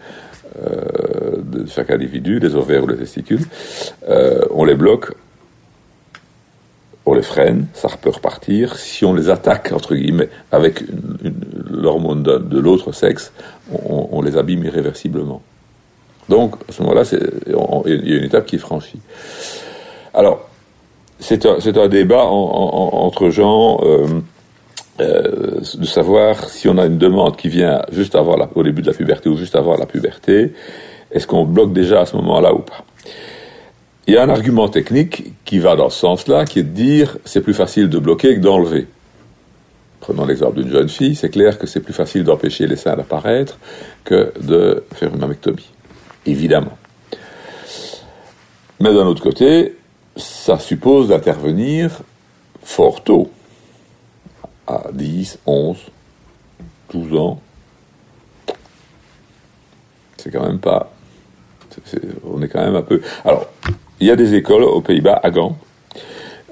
euh, 0.61 1.37
de 1.41 1.65
chaque 1.65 1.91
individu, 1.91 2.39
les 2.39 2.55
ovaires 2.55 2.83
ou 2.83 2.87
les 2.87 2.97
testicules, 2.97 3.45
euh, 4.09 4.41
on 4.51 4.65
les 4.65 4.75
bloque 4.75 5.13
on 7.05 7.13
les 7.13 7.21
freine, 7.21 7.67
ça 7.73 7.89
peut 8.01 8.11
repartir. 8.11 8.77
Si 8.77 9.03
on 9.03 9.13
les 9.13 9.29
attaque, 9.29 9.73
entre 9.73 9.93
guillemets, 9.93 10.29
avec 10.53 10.83
l'hormone 11.69 12.23
de, 12.23 12.59
l'autre 12.59 12.93
sexe, 12.93 13.33
on, 13.73 14.21
les 14.21 14.37
abîme 14.37 14.63
irréversiblement. 14.63 15.41
Donc, 16.29 16.55
à 16.69 16.71
ce 16.71 16.81
moment-là, 16.81 17.03
il 17.85 18.09
y 18.09 18.13
a 18.13 18.17
une 18.19 18.23
étape 18.23 18.45
qui 18.45 18.55
est 18.55 18.59
franchie. 18.59 19.01
Alors, 20.13 20.47
c'est 21.23 21.77
un, 21.77 21.87
débat 21.87 22.25
entre 22.25 23.29
gens 23.29 23.79
euh, 23.81 24.07
euh, 24.99 25.61
de 25.75 25.85
savoir 25.85 26.49
si 26.49 26.67
on 26.67 26.77
a 26.77 26.85
une 26.85 26.97
demande 26.97 27.37
qui 27.37 27.47
vient 27.47 27.81
juste 27.91 28.15
avant 28.15 28.35
la, 28.35 28.49
au 28.53 28.61
début 28.61 28.81
de 28.81 28.87
la 28.87 28.93
puberté 28.93 29.29
ou 29.29 29.37
juste 29.37 29.55
avant 29.55 29.77
la 29.77 29.85
puberté, 29.85 30.53
est-ce 31.11 31.25
qu'on 31.25 31.45
bloque 31.45 31.71
déjà 31.71 32.01
à 32.01 32.05
ce 32.05 32.17
moment-là 32.17 32.53
ou 32.53 32.59
pas? 32.59 32.83
Il 34.05 34.13
y 34.13 34.17
a 34.17 34.23
un 34.23 34.29
argument 34.29 34.67
technique 34.67 35.33
qui 35.45 35.59
va 35.59 35.77
dans 35.77 35.89
ce 35.89 35.99
sens-là, 35.99 36.43
qui 36.43 36.59
est 36.59 36.63
de 36.63 36.69
dire 36.69 37.17
c'est 37.23 37.41
plus 37.41 37.53
facile 37.53 37.87
de 37.87 37.99
bloquer 37.99 38.35
que 38.35 38.41
d'enlever. 38.41 38.87
Prenons 40.01 40.25
l'exemple 40.25 40.61
d'une 40.61 40.71
jeune 40.71 40.89
fille, 40.89 41.15
c'est 41.15 41.29
clair 41.29 41.57
que 41.57 41.67
c'est 41.67 41.79
plus 41.79 41.93
facile 41.93 42.25
d'empêcher 42.25 42.67
les 42.67 42.75
seins 42.75 42.97
d'apparaître 42.97 43.57
que 44.03 44.33
de 44.41 44.83
faire 44.93 45.13
une 45.13 45.21
mammectomie. 45.21 45.69
Évidemment. 46.25 46.77
Mais 48.81 48.93
d'un 48.93 49.05
autre 49.05 49.23
côté, 49.23 49.77
ça 50.15 50.59
suppose 50.59 51.07
d'intervenir 51.07 52.01
fort 52.63 53.03
tôt, 53.03 53.29
à 54.67 54.83
10, 54.93 55.39
11, 55.45 55.77
12 56.93 57.17
ans. 57.17 57.41
C'est 60.17 60.31
quand 60.31 60.45
même 60.45 60.59
pas. 60.59 60.91
on 62.23 62.41
est 62.41 62.47
quand 62.47 62.63
même 62.63 62.75
un 62.75 62.81
peu. 62.81 63.01
Alors, 63.25 63.47
il 63.99 64.07
y 64.07 64.11
a 64.11 64.15
des 64.15 64.35
écoles 64.35 64.63
aux 64.63 64.81
Pays-Bas, 64.81 65.19
à 65.21 65.31
Gand. 65.31 65.57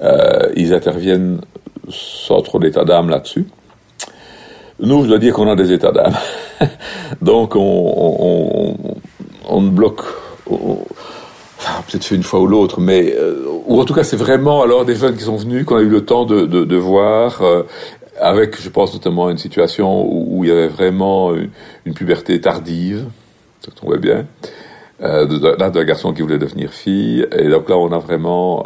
Euh, 0.02 0.52
ils 0.56 0.74
interviennent 0.74 1.40
sans 1.88 2.42
trop 2.42 2.58
d'état 2.58 2.84
d'âme 2.84 3.08
là-dessus. 3.08 3.46
Nous, 4.80 5.04
je 5.04 5.08
dois 5.08 5.18
dire 5.18 5.34
qu'on 5.34 5.48
a 5.48 5.54
des 5.54 5.72
états 5.72 5.92
d'âme. 5.92 6.14
Donc, 7.22 7.54
on, 7.54 8.76
on, 9.48 9.62
bloque. 9.62 10.02
Peut-être 11.86 12.04
fait 12.04 12.14
une 12.14 12.22
fois 12.22 12.40
ou 12.40 12.46
l'autre, 12.46 12.80
mais 12.80 13.14
euh, 13.16 13.44
ou 13.66 13.80
en 13.80 13.84
tout 13.84 13.94
cas, 13.94 14.04
c'est 14.04 14.16
vraiment 14.16 14.62
alors 14.62 14.84
des 14.84 14.96
jeunes 14.96 15.16
qui 15.16 15.24
sont 15.24 15.36
venus, 15.36 15.64
qu'on 15.64 15.76
a 15.76 15.82
eu 15.82 15.88
le 15.88 16.04
temps 16.04 16.24
de, 16.24 16.76
voir, 16.76 17.42
euh, 17.42 17.62
avec, 18.20 18.60
je 18.60 18.68
pense 18.68 18.92
notamment 18.92 19.30
une 19.30 19.38
situation 19.38 20.06
où, 20.06 20.44
il 20.44 20.48
y 20.48 20.52
avait 20.52 20.68
vraiment 20.68 21.32
une, 21.84 21.94
puberté 21.94 22.40
tardive, 22.40 23.04
ça 23.60 23.70
tombait 23.72 23.98
bien. 23.98 24.26
Euh, 25.02 25.26
de, 25.26 25.56
là, 25.58 25.70
d'un 25.70 25.84
garçon 25.84 26.12
qui 26.12 26.22
voulait 26.22 26.38
devenir 26.38 26.70
fille, 26.72 27.26
et 27.36 27.48
donc 27.48 27.68
là, 27.68 27.76
on 27.76 27.90
a 27.92 27.98
vraiment, 27.98 28.64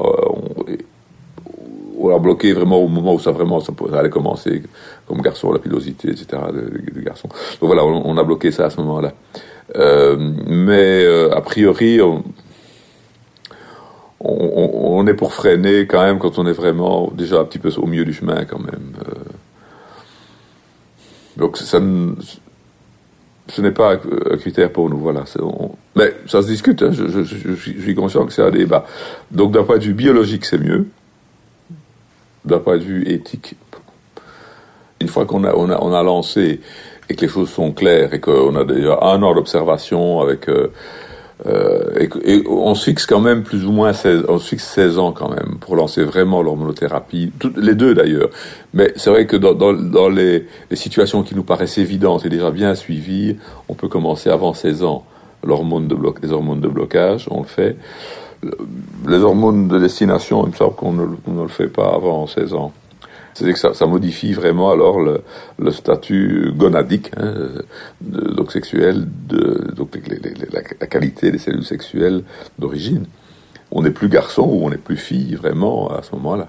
on 1.98 2.08
l'a 2.08 2.18
bloqué 2.18 2.52
vraiment 2.52 2.78
au 2.78 2.88
moment 2.88 3.14
où 3.14 3.20
ça 3.20 3.30
vraiment 3.30 3.60
allait 3.94 4.10
commencer, 4.10 4.62
comme 5.06 5.20
garçon, 5.22 5.52
la 5.52 5.58
pilosité, 5.58 6.10
etc. 6.10 6.26
du 6.92 7.02
garçon. 7.02 7.28
Donc 7.60 7.68
voilà, 7.68 7.84
on, 7.84 8.16
a 8.16 8.22
bloqué 8.22 8.50
ça 8.50 8.66
à 8.66 8.70
ce 8.70 8.80
moment-là. 8.80 9.12
Euh, 9.74 10.16
mais 10.46 11.04
euh, 11.04 11.34
a 11.34 11.40
priori, 11.40 12.00
on, 12.00 12.22
on, 14.20 15.06
est 15.06 15.14
pour 15.14 15.34
freiner 15.34 15.86
quand 15.86 16.02
même 16.02 16.18
quand 16.18 16.38
on 16.38 16.46
est 16.46 16.52
vraiment 16.52 17.10
déjà 17.14 17.40
un 17.40 17.44
petit 17.44 17.58
peu 17.58 17.70
au 17.76 17.86
milieu 17.86 18.04
du 18.04 18.14
chemin 18.14 18.44
quand 18.44 18.58
même. 18.58 18.94
Euh. 19.08 19.12
donc 21.36 21.56
ça, 21.58 21.78
ce 23.48 23.60
n'est 23.60 23.70
pas 23.70 23.94
un 23.94 24.36
critère 24.36 24.72
pour 24.72 24.88
nous, 24.90 24.98
voilà. 24.98 25.24
mais 25.94 26.14
ça 26.26 26.42
se 26.42 26.48
discute, 26.48 26.82
hein, 26.82 26.90
je, 26.92 27.06
je, 27.22 27.54
suis 27.54 27.94
conscient 27.94 28.24
que 28.26 28.32
c'est 28.32 28.42
un 28.42 28.50
débat. 28.50 28.86
Donc 29.30 29.52
d'un 29.52 29.64
point 29.64 29.78
de 29.78 29.84
vue 29.84 29.94
biologique, 29.94 30.44
c'est 30.44 30.58
mieux 30.58 30.86
d'un 32.44 32.58
point 32.58 32.78
de 32.78 32.82
vue 32.82 33.08
éthique, 33.08 33.56
une 35.00 35.08
fois 35.08 35.26
qu'on 35.26 35.44
a, 35.44 35.54
on 35.54 35.68
a, 35.68 35.78
on 35.80 35.92
a 35.92 36.02
lancé 36.02 36.60
et 37.08 37.14
que 37.14 37.20
les 37.20 37.28
choses 37.28 37.50
sont 37.50 37.72
claires 37.72 38.14
et 38.14 38.20
qu'on 38.20 38.54
a 38.56 38.64
déjà 38.64 38.98
un 39.02 39.22
an 39.22 39.34
d'observation 39.34 40.20
avec 40.20 40.48
euh, 40.48 40.72
euh, 41.44 42.08
et, 42.24 42.42
on 42.48 42.74
se 42.74 42.84
fixe 42.84 43.04
quand 43.04 43.20
même 43.20 43.42
plus 43.42 43.66
ou 43.66 43.72
moins 43.72 43.92
16, 43.92 44.24
on 44.28 44.38
se 44.38 44.48
fixe 44.48 44.64
16 44.68 44.98
ans 44.98 45.12
quand 45.12 45.28
même 45.28 45.58
pour 45.60 45.76
lancer 45.76 46.02
vraiment 46.02 46.40
l'hormonothérapie, 46.40 47.30
les 47.56 47.74
deux 47.74 47.94
d'ailleurs. 47.94 48.30
Mais 48.72 48.92
c'est 48.96 49.10
vrai 49.10 49.26
que 49.26 49.36
dans, 49.36 49.52
dans, 49.52 49.74
dans 49.74 50.08
les, 50.08 50.46
les, 50.70 50.76
situations 50.76 51.22
qui 51.22 51.34
nous 51.34 51.44
paraissent 51.44 51.78
évidentes 51.78 52.24
et 52.24 52.30
déjà 52.30 52.50
bien 52.50 52.74
suivies, 52.74 53.36
on 53.68 53.74
peut 53.74 53.88
commencer 53.88 54.30
avant 54.30 54.54
16 54.54 54.82
ans 54.82 55.04
l'hormone 55.44 55.88
de 55.88 55.94
bloc, 55.94 56.18
les 56.22 56.32
hormones 56.32 56.60
de 56.60 56.68
blocage, 56.68 57.28
on 57.30 57.40
le 57.40 57.46
fait 57.46 57.76
les 59.06 59.18
hormones 59.18 59.68
de 59.68 59.78
destination, 59.78 60.44
il 60.44 60.50
me 60.50 60.56
semble 60.56 60.74
qu'on 60.74 60.92
ne, 60.92 61.42
le 61.42 61.48
fait 61.48 61.68
pas 61.68 61.94
avant 61.94 62.26
16 62.26 62.54
ans. 62.54 62.72
C'est-à-dire 63.36 63.60
que 63.60 63.74
ça, 63.74 63.86
modifie 63.86 64.32
vraiment 64.32 64.70
alors 64.70 64.98
le, 64.98 65.70
statut 65.70 66.52
gonadique, 66.56 67.10
hein, 67.18 67.34
donc 68.00 68.50
sexuel, 68.50 69.06
de, 69.28 69.74
donc 69.76 69.94
la, 70.80 70.86
qualité 70.86 71.30
des 71.30 71.36
cellules 71.36 71.62
sexuelles 71.62 72.22
d'origine. 72.58 73.04
On 73.70 73.82
n'est 73.82 73.90
plus 73.90 74.08
garçon 74.08 74.44
ou 74.44 74.64
on 74.64 74.70
n'est 74.70 74.78
plus 74.78 74.96
fille 74.96 75.34
vraiment 75.34 75.90
à 75.90 76.02
ce 76.02 76.14
moment-là. 76.14 76.48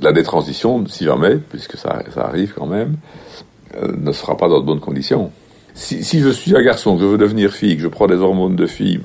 La 0.00 0.12
détransition, 0.12 0.86
si 0.86 1.06
jamais, 1.06 1.38
puisque 1.38 1.76
ça, 1.76 2.04
ça 2.14 2.24
arrive 2.24 2.54
quand 2.56 2.66
même, 2.66 2.94
euh, 3.76 3.92
ne 3.98 4.12
sera 4.12 4.36
pas 4.36 4.48
dans 4.48 4.60
de 4.60 4.66
bonnes 4.66 4.78
conditions 4.78 5.32
si, 5.74 6.20
je 6.20 6.28
suis 6.28 6.56
un 6.56 6.62
garçon, 6.62 6.94
que 6.94 7.02
je 7.02 7.06
veux 7.06 7.18
devenir 7.18 7.50
fille, 7.50 7.76
que 7.76 7.82
je 7.82 7.88
prends 7.88 8.06
des 8.06 8.14
hormones 8.14 8.54
de 8.54 8.66
fille 8.66 9.00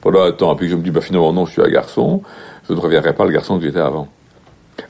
pendant 0.00 0.22
un 0.22 0.32
temps, 0.32 0.56
puis 0.56 0.66
que 0.66 0.72
je 0.72 0.76
me 0.76 0.82
dis, 0.82 0.90
bah, 0.90 1.00
finalement, 1.00 1.32
non, 1.32 1.46
je 1.46 1.52
suis 1.52 1.62
un 1.62 1.70
garçon, 1.70 2.24
je 2.68 2.74
ne 2.74 2.80
reviendrai 2.80 3.14
pas 3.14 3.24
le 3.24 3.30
garçon 3.30 3.60
que 3.60 3.64
j'étais 3.64 3.78
avant. 3.78 4.08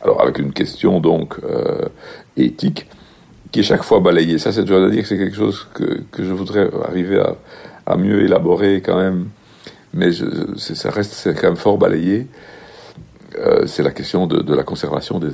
Alors, 0.02 0.22
avec 0.22 0.38
une 0.38 0.52
question, 0.52 1.00
donc, 1.00 1.36
euh, 1.44 1.88
éthique, 2.36 2.86
qui 3.52 3.60
est 3.60 3.64
chaque 3.64 3.82
fois 3.82 4.00
balayée. 4.00 4.38
Ça, 4.38 4.52
c'est 4.52 4.60
à 4.60 4.90
dire 4.90 5.02
que 5.02 5.08
c'est 5.08 5.18
quelque 5.18 5.36
chose 5.36 5.66
que, 5.74 6.02
que, 6.10 6.24
je 6.24 6.32
voudrais 6.32 6.68
arriver 6.86 7.18
à, 7.18 7.36
à, 7.86 7.96
mieux 7.96 8.22
élaborer 8.22 8.80
quand 8.80 8.96
même, 8.96 9.28
mais 9.92 10.10
ça 10.56 10.90
reste 10.90 11.30
quand 11.34 11.48
même 11.48 11.56
fort 11.56 11.78
balayé. 11.78 12.26
Euh, 13.38 13.66
c'est 13.66 13.82
la 13.82 13.90
question 13.90 14.26
de, 14.26 14.54
la 14.54 14.62
conservation 14.62 15.18
des, 15.18 15.30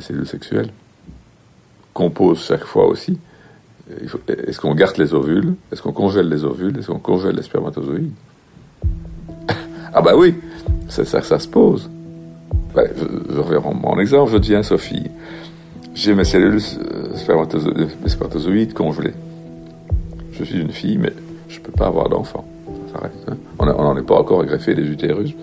cellules 0.00 0.26
sexuelles, 0.26 0.70
qu'on 1.92 2.10
pose 2.10 2.42
chaque 2.42 2.64
fois 2.64 2.86
aussi. 2.86 3.18
Est-ce 4.28 4.58
qu'on 4.58 4.74
garde 4.74 4.96
les 4.96 5.12
ovules? 5.12 5.54
Est-ce 5.70 5.82
qu'on 5.82 5.92
congèle 5.92 6.28
les 6.28 6.44
ovules? 6.44 6.78
Est-ce 6.78 6.86
qu'on 6.86 6.98
congèle 6.98 7.36
les 7.36 7.42
spermatozoïdes? 7.42 8.12
Ah 9.92 10.00
bah 10.00 10.16
oui, 10.16 10.34
ça 10.88 11.04
que 11.04 11.26
ça 11.26 11.38
se 11.38 11.46
pose. 11.46 11.90
Je, 12.76 13.38
reviens 13.38 13.60
mon 13.60 13.98
exemple, 13.98 14.32
je 14.32 14.38
dis 14.38 14.54
à 14.54 14.62
Sophie, 14.62 15.10
j'ai 15.94 16.14
mes 16.14 16.24
cellules 16.24 16.60
euh, 16.78 17.16
spermatozoïdes 17.16 18.74
congelées. 18.74 19.14
Je 20.32 20.44
suis 20.44 20.60
une 20.60 20.70
fille, 20.70 20.98
mais 20.98 21.12
je 21.48 21.58
ne 21.58 21.64
peux 21.64 21.72
pas 21.72 21.86
avoir 21.86 22.08
d'enfant. 22.08 22.44
Hein. 23.02 23.36
On 23.58 23.66
n'en 23.66 23.96
est 23.96 24.02
pas 24.02 24.16
encore 24.16 24.44
greffé 24.44 24.74
des 24.74 24.82
utérus. 24.82 25.34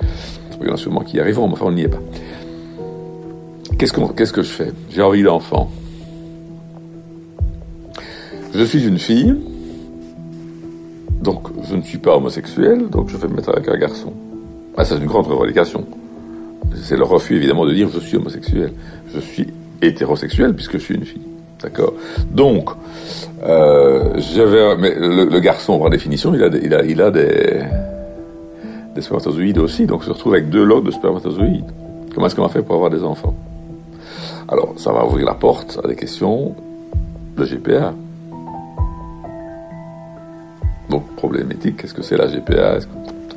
Il 0.59 0.67
y 0.67 0.69
en 0.69 0.73
a 0.75 0.77
sûrement 0.77 1.01
qui 1.01 1.17
y 1.17 1.19
arriveront, 1.19 1.47
mais 1.47 1.53
enfin 1.53 1.65
on 1.67 1.71
n'y 1.71 1.83
est 1.83 1.87
pas. 1.87 2.01
Qu'est-ce 3.77 4.33
que 4.33 4.43
je 4.43 4.51
fais? 4.51 4.71
J'ai 4.91 5.01
envie 5.01 5.23
d'enfant. 5.23 5.71
Je 8.53 8.63
suis 8.63 8.85
une 8.85 8.99
fille, 8.99 9.35
donc 11.21 11.47
je 11.63 11.75
ne 11.75 11.81
suis 11.81 11.97
pas 11.97 12.17
homosexuel, 12.17 12.89
donc 12.89 13.09
je 13.09 13.17
vais 13.17 13.27
me 13.27 13.35
mettre 13.35 13.49
avec 13.49 13.67
un 13.69 13.77
garçon. 13.77 14.13
Ah, 14.77 14.85
c'est 14.85 14.97
une 14.97 15.05
grande 15.05 15.27
revendication. 15.27 15.85
C'est 16.83 16.97
le 16.97 17.03
refus 17.03 17.35
évidemment 17.35 17.65
de 17.65 17.73
dire 17.73 17.89
je 17.93 17.99
suis 17.99 18.17
homosexuel. 18.17 18.73
Je 19.13 19.19
suis 19.19 19.47
hétérosexuel 19.81 20.53
puisque 20.53 20.73
je 20.73 20.83
suis 20.83 20.95
une 20.95 21.05
fille. 21.05 21.21
D'accord? 21.61 21.93
Donc, 22.31 22.69
euh, 23.43 24.15
mais 24.79 24.95
le, 24.97 25.39
garçon, 25.39 25.79
par 25.79 25.89
définition, 25.89 26.33
il 26.33 26.43
a, 26.43 26.47
il 26.47 26.73
a, 26.73 26.83
il 26.83 27.01
a 27.01 27.11
des, 27.11 27.61
des 28.95 29.01
spermatozoïdes 29.01 29.59
aussi, 29.59 29.85
donc 29.85 30.01
je 30.01 30.07
se 30.07 30.11
retrouve 30.11 30.33
avec 30.33 30.49
deux 30.49 30.63
lots 30.63 30.81
de 30.81 30.91
spermatozoïdes. 30.91 31.65
Comment 32.13 32.27
est-ce 32.27 32.35
qu'on 32.35 32.41
va 32.41 32.49
faire 32.49 32.63
pour 32.63 32.75
avoir 32.75 32.89
des 32.89 33.03
enfants? 33.03 33.35
Alors, 34.47 34.73
ça 34.77 34.91
va 34.91 35.05
ouvrir 35.05 35.25
la 35.25 35.35
porte 35.35 35.79
à 35.83 35.87
des 35.87 35.95
questions 35.95 36.55
de 37.37 37.45
GPA. 37.45 37.93
Donc, 40.89 41.07
problématique, 41.15 41.77
qu'est-ce 41.77 41.93
que 41.93 42.01
c'est 42.01 42.17
la 42.17 42.27
GPA 42.27 42.79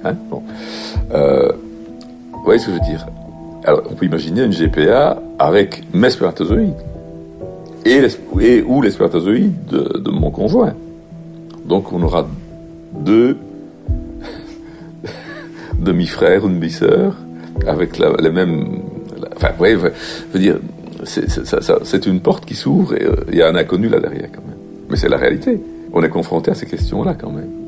hein? 0.04 0.16
Bon. 0.28 0.42
euh, 1.12 1.52
Vous 2.44 2.50
voyez 2.50 2.58
ce 2.60 2.66
que 2.66 2.72
je 2.72 2.76
veux 2.76 2.84
dire? 2.84 3.06
Alors, 3.64 3.80
on 3.90 3.94
peut 3.94 4.04
imaginer 4.04 4.44
une 4.44 4.52
GPA 4.52 5.18
avec 5.38 5.82
mes 5.94 6.10
spermatozoïdes 6.10 6.74
et, 7.86 8.62
ou 8.66 8.82
les 8.82 8.90
spermatozoïdes 8.90 9.64
de, 9.64 10.10
mon 10.10 10.30
conjoint. 10.30 10.74
Donc, 11.64 11.90
on 11.94 12.02
aura 12.02 12.28
deux 12.92 13.38
demi-frères 15.78 16.44
ou 16.44 16.50
demi-sœurs 16.50 17.16
avec 17.66 17.96
les 17.98 18.30
mêmes. 18.30 18.82
enfin, 19.34 19.48
vous 19.48 19.56
voyez, 19.56 19.78
je 19.78 20.32
veux 20.34 20.38
dire, 20.38 20.58
c'est 21.04 22.06
une 22.06 22.20
porte 22.20 22.44
qui 22.44 22.54
s'ouvre 22.54 22.94
et 22.94 23.04
euh, 23.04 23.16
il 23.32 23.38
y 23.38 23.42
a 23.42 23.48
un 23.48 23.56
inconnu 23.56 23.88
là 23.88 24.00
derrière 24.00 24.28
quand 24.30 24.46
même. 24.46 24.58
Mais 24.90 24.96
c'est 24.96 25.08
la 25.08 25.16
réalité 25.16 25.58
on 25.94 26.02
est 26.02 26.08
confronté 26.08 26.50
à 26.50 26.54
ces 26.54 26.66
questions-là 26.66 27.14
quand 27.14 27.30
même. 27.30 27.63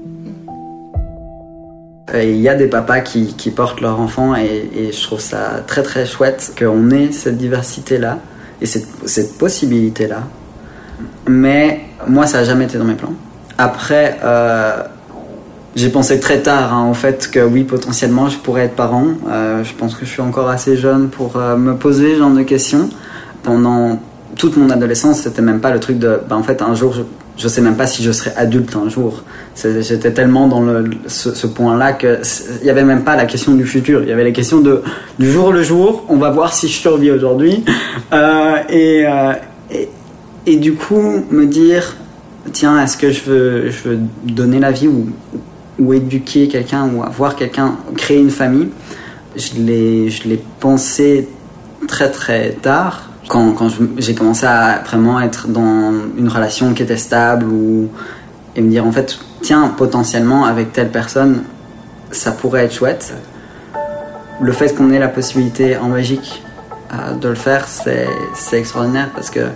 Euh, 2.15 2.23
il 2.23 2.41
y 2.41 2.49
a 2.49 2.55
des 2.55 2.69
papas 2.69 3.01
qui, 3.01 3.51
portent 3.51 3.81
leur 3.81 4.01
enfant 4.01 4.37
et, 4.37 4.93
je 4.93 5.03
trouve 5.03 5.21
ça 5.21 5.63
très 5.67 5.83
très 5.83 6.07
chouette 6.07 6.53
qu'on 6.57 6.91
ait 6.91 7.11
cette 7.11 7.37
diversité-là 7.37 8.19
et 8.61 8.67
cette, 8.67 9.39
possibilité-là. 9.39 10.23
Mais 11.29 11.81
moi, 12.07 12.27
ça 12.27 12.39
n'a 12.39 12.45
jamais 12.45 12.65
été 12.65 12.79
dans 12.79 12.85
mes 12.85 12.95
plans. 12.95 13.15
Après, 13.59 14.19
euh, 14.23 14.83
j'ai 15.75 15.89
pensé 15.89 16.21
très 16.21 16.41
tard 16.43 16.73
hein, 16.73 16.89
au 16.89 16.95
fait 16.95 17.29
que 17.31 17.41
oui, 17.41 17.65
potentiellement, 17.65 18.29
je 18.29 18.39
pourrais 18.39 18.63
être 18.63 18.77
parent. 18.77 19.09
Euh, 19.29 19.65
je 19.65 19.75
pense 19.75 19.95
que 19.95 20.07
je 20.07 20.11
suis 20.11 20.23
encore 20.23 20.49
assez 20.49 20.77
jeune 20.77 21.09
pour 21.09 21.37
me 21.37 21.75
poser 21.75 22.15
ce 22.15 22.19
genre 22.19 22.31
de 22.31 22.43
questions. 22.43 22.89
Pendant 23.43 24.01
toute 24.37 24.57
mon 24.57 24.71
adolescence, 24.71 25.23
c'était 25.23 25.43
même 25.43 25.61
pas 25.61 25.73
le 25.73 25.81
truc 25.81 25.99
de, 25.99 26.21
bah, 26.29 26.37
en 26.37 26.43
fait, 26.43 26.63
un 26.63 26.75
jour, 26.75 26.93
je, 26.93 27.03
je 27.37 27.49
sais 27.49 27.61
même 27.61 27.77
pas 27.77 27.87
si 27.87 28.03
je 28.03 28.13
serai 28.13 28.33
adulte 28.37 28.77
un 28.77 28.89
jour. 28.89 29.23
J'étais 29.57 30.13
tellement 30.13 30.49
dans 30.49 30.63
ce, 31.07 31.47
point-là 31.47 31.95
qu'il 31.95 32.19
n'y 32.63 32.69
avait 32.69 32.85
même 32.85 33.05
pas 33.05 33.17
la 33.17 33.25
question 33.25 33.55
du 33.55 33.65
futur. 33.65 34.03
Il 34.03 34.09
y 34.09 34.13
avait 34.13 34.25
la 34.25 34.31
question 34.31 34.61
de 34.61 34.83
du 35.19 35.33
jour 35.33 35.51
le 35.51 35.63
jour. 35.63 36.05
On 36.11 36.17
va 36.17 36.31
voir 36.31 36.53
si 36.53 36.69
je 36.69 36.75
survis 36.75 37.11
aujourd'hui. 37.11 37.65
Euh, 38.13 38.57
et, 38.69 39.07
euh, 39.07 39.33
et, 39.71 39.89
et, 40.45 40.57
du 40.57 40.75
coup, 40.75 41.25
me 41.31 41.47
dire 41.47 41.97
tiens, 42.53 42.83
est-ce 42.83 42.99
que 42.99 43.11
je 43.11 43.23
veux, 43.23 43.71
je 43.71 43.89
veux 43.89 43.99
donner 44.25 44.61
la 44.61 44.71
vie 44.71 44.89
ou, 44.89 45.09
ou 45.79 45.95
éduquer 45.95 46.49
quelqu'un 46.49 46.89
ou 46.95 47.03
avoir 47.03 47.35
quelqu'un, 47.35 47.77
créer 47.97 48.21
une 48.21 48.31
famille? 48.31 48.69
Je 49.37 49.55
l'ai 49.59 50.43
pensé 50.61 51.29
très 51.89 52.11
très 52.11 52.51
tard. 52.53 53.11
Quand, 53.29 53.53
quand 53.53 53.69
j'ai 53.99 54.15
commencé 54.15 54.47
à 54.47 54.83
vraiment 54.87 55.21
être 55.21 55.49
dans 55.49 55.93
une 56.17 56.29
relation 56.29 56.75
qui 56.75 56.83
était 56.83 56.97
stable 56.97 57.47
ou, 57.47 57.89
et 58.57 58.63
me 58.63 58.71
dire 58.71 58.85
en 58.85 58.93
fait 58.93 59.19
tiens, 59.43 59.69
potentiellement 59.69 60.45
avec 60.45 60.73
telle 60.73 60.91
personne, 60.91 61.45
ça 62.11 62.33
pourrait 62.33 62.65
être 62.65 62.75
chouette. 62.75 63.15
Le 64.41 64.51
fait 64.51 64.75
qu'on 64.75 64.91
ait 64.91 64.99
la 64.99 65.07
possibilité 65.09 65.77
en 65.77 65.91
Belgique 65.91 66.43
euh, 66.93 67.15
de 67.15 67.29
le 67.29 67.37
faire, 67.37 67.69
c'est 67.69 68.09
extraordinaire 68.53 69.11
parce 69.15 69.31
que, 69.31 69.47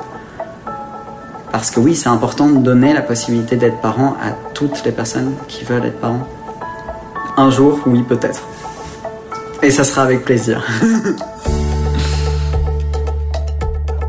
parce 1.51 1.73
que 1.73 1.81
oui, 1.81 1.97
c'est 1.97 2.09
important 2.09 2.49
de 2.49 2.59
donner 2.59 2.93
la 2.93 3.03
possibilité 3.03 3.57
d'être 3.57 3.81
parent 3.81 4.17
à 4.23 4.31
toutes 4.55 4.85
les 4.85 4.93
personnes 4.93 5.33
qui 5.49 5.65
veulent 5.65 5.87
être 5.87 6.01
parents. 6.01 6.29
Un 7.37 7.51
jour, 7.51 7.81
oui, 7.87 8.03
peut-être. 8.03 8.43
Et 9.63 9.71
ça 9.71 9.83
sera 9.85 10.03
avec 10.03 10.25
plaisir. 10.25 10.65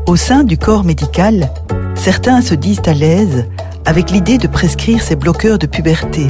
Au 0.06 0.16
sein 0.16 0.44
du 0.44 0.58
corps 0.58 0.84
médical, 0.84 1.50
certains 1.94 2.40
se 2.40 2.54
disent 2.54 2.82
à 2.86 2.94
l'aise 2.94 3.46
avec 3.84 4.10
l'idée 4.10 4.38
de 4.38 4.46
prescrire 4.46 5.02
ces 5.02 5.16
bloqueurs 5.16 5.58
de 5.58 5.66
puberté, 5.66 6.26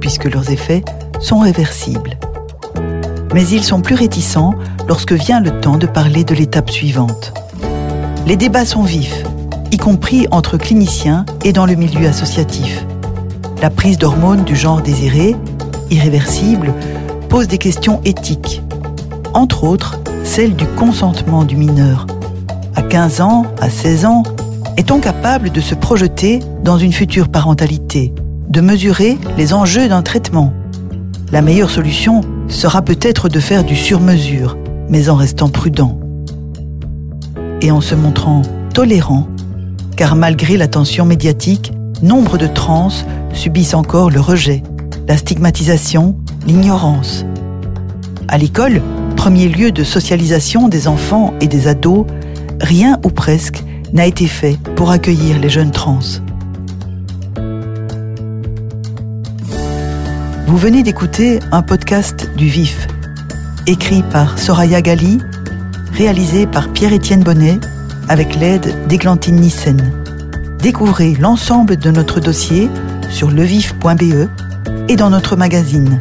puisque 0.00 0.24
leurs 0.24 0.50
effets 0.50 0.84
sont 1.20 1.40
réversibles. 1.40 2.18
Mais 3.34 3.46
ils 3.46 3.64
sont 3.64 3.80
plus 3.80 3.94
réticents 3.94 4.54
lorsque 4.86 5.12
vient 5.12 5.40
le 5.40 5.60
temps 5.60 5.76
de 5.76 5.86
parler 5.86 6.24
de 6.24 6.34
l'étape 6.34 6.70
suivante. 6.70 7.32
Les 8.26 8.36
débats 8.36 8.64
sont 8.64 8.82
vifs, 8.82 9.24
y 9.70 9.76
compris 9.76 10.26
entre 10.30 10.56
cliniciens 10.56 11.26
et 11.44 11.52
dans 11.52 11.66
le 11.66 11.74
milieu 11.74 12.08
associatif. 12.08 12.84
La 13.60 13.70
prise 13.70 13.98
d'hormones 13.98 14.44
du 14.44 14.56
genre 14.56 14.80
désiré, 14.80 15.36
irréversible, 15.90 16.72
pose 17.28 17.48
des 17.48 17.58
questions 17.58 18.00
éthiques, 18.04 18.62
entre 19.34 19.64
autres 19.64 19.98
celle 20.24 20.54
du 20.54 20.66
consentement 20.66 21.44
du 21.44 21.56
mineur. 21.56 22.06
À 22.76 22.82
15 22.82 23.20
ans, 23.20 23.46
à 23.60 23.70
16 23.70 24.04
ans, 24.04 24.22
est-on 24.78 25.00
capable 25.00 25.50
de 25.50 25.60
se 25.60 25.74
projeter 25.74 26.38
dans 26.62 26.78
une 26.78 26.92
future 26.92 27.28
parentalité, 27.28 28.14
de 28.48 28.60
mesurer 28.60 29.18
les 29.36 29.52
enjeux 29.52 29.88
d'un 29.88 30.02
traitement? 30.02 30.52
La 31.32 31.42
meilleure 31.42 31.68
solution 31.68 32.20
sera 32.46 32.80
peut-être 32.82 33.28
de 33.28 33.40
faire 33.40 33.64
du 33.64 33.74
sur-mesure, 33.74 34.56
mais 34.88 35.08
en 35.08 35.16
restant 35.16 35.48
prudent. 35.48 35.98
Et 37.60 37.72
en 37.72 37.80
se 37.80 37.96
montrant 37.96 38.42
tolérant, 38.72 39.26
car 39.96 40.14
malgré 40.14 40.56
l'attention 40.56 41.04
médiatique, 41.04 41.72
nombre 42.00 42.38
de 42.38 42.46
trans 42.46 42.90
subissent 43.32 43.74
encore 43.74 44.10
le 44.10 44.20
rejet, 44.20 44.62
la 45.08 45.16
stigmatisation, 45.16 46.16
l'ignorance. 46.46 47.26
À 48.28 48.38
l'école, 48.38 48.80
premier 49.16 49.48
lieu 49.48 49.72
de 49.72 49.82
socialisation 49.82 50.68
des 50.68 50.86
enfants 50.86 51.34
et 51.40 51.48
des 51.48 51.66
ados, 51.66 52.06
rien 52.60 53.00
ou 53.04 53.08
presque 53.08 53.64
n'a 53.92 54.06
été 54.06 54.26
fait 54.26 54.58
pour 54.76 54.90
accueillir 54.90 55.38
les 55.38 55.48
jeunes 55.48 55.70
trans. 55.70 56.00
Vous 60.46 60.56
venez 60.56 60.82
d'écouter 60.82 61.40
un 61.52 61.62
podcast 61.62 62.30
du 62.36 62.46
VIF, 62.46 62.86
écrit 63.66 64.02
par 64.02 64.38
Soraya 64.38 64.80
Gali, 64.80 65.18
réalisé 65.92 66.46
par 66.46 66.72
Pierre-Étienne 66.72 67.22
Bonnet, 67.22 67.58
avec 68.08 68.34
l'aide 68.34 68.74
d'Églantine 68.88 69.36
Nissen. 69.36 69.92
Découvrez 70.60 71.14
l'ensemble 71.14 71.76
de 71.76 71.90
notre 71.90 72.20
dossier 72.20 72.68
sur 73.10 73.30
levif.be 73.30 74.28
et 74.88 74.96
dans 74.96 75.10
notre 75.10 75.36
magazine. 75.36 75.98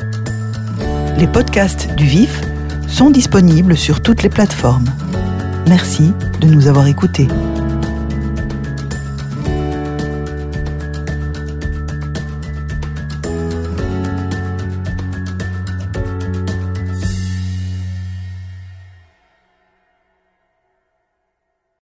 Les 1.17 1.27
podcasts 1.27 1.93
du 1.95 2.05
VIF 2.05 2.41
sont 2.87 3.09
disponibles 3.09 3.75
sur 3.75 4.01
toutes 4.01 4.23
les 4.23 4.29
plateformes. 4.29 4.85
Merci 5.67 6.13
de 6.41 6.47
nous 6.47 6.67
avoir 6.67 6.87
écoutés. 6.87 7.27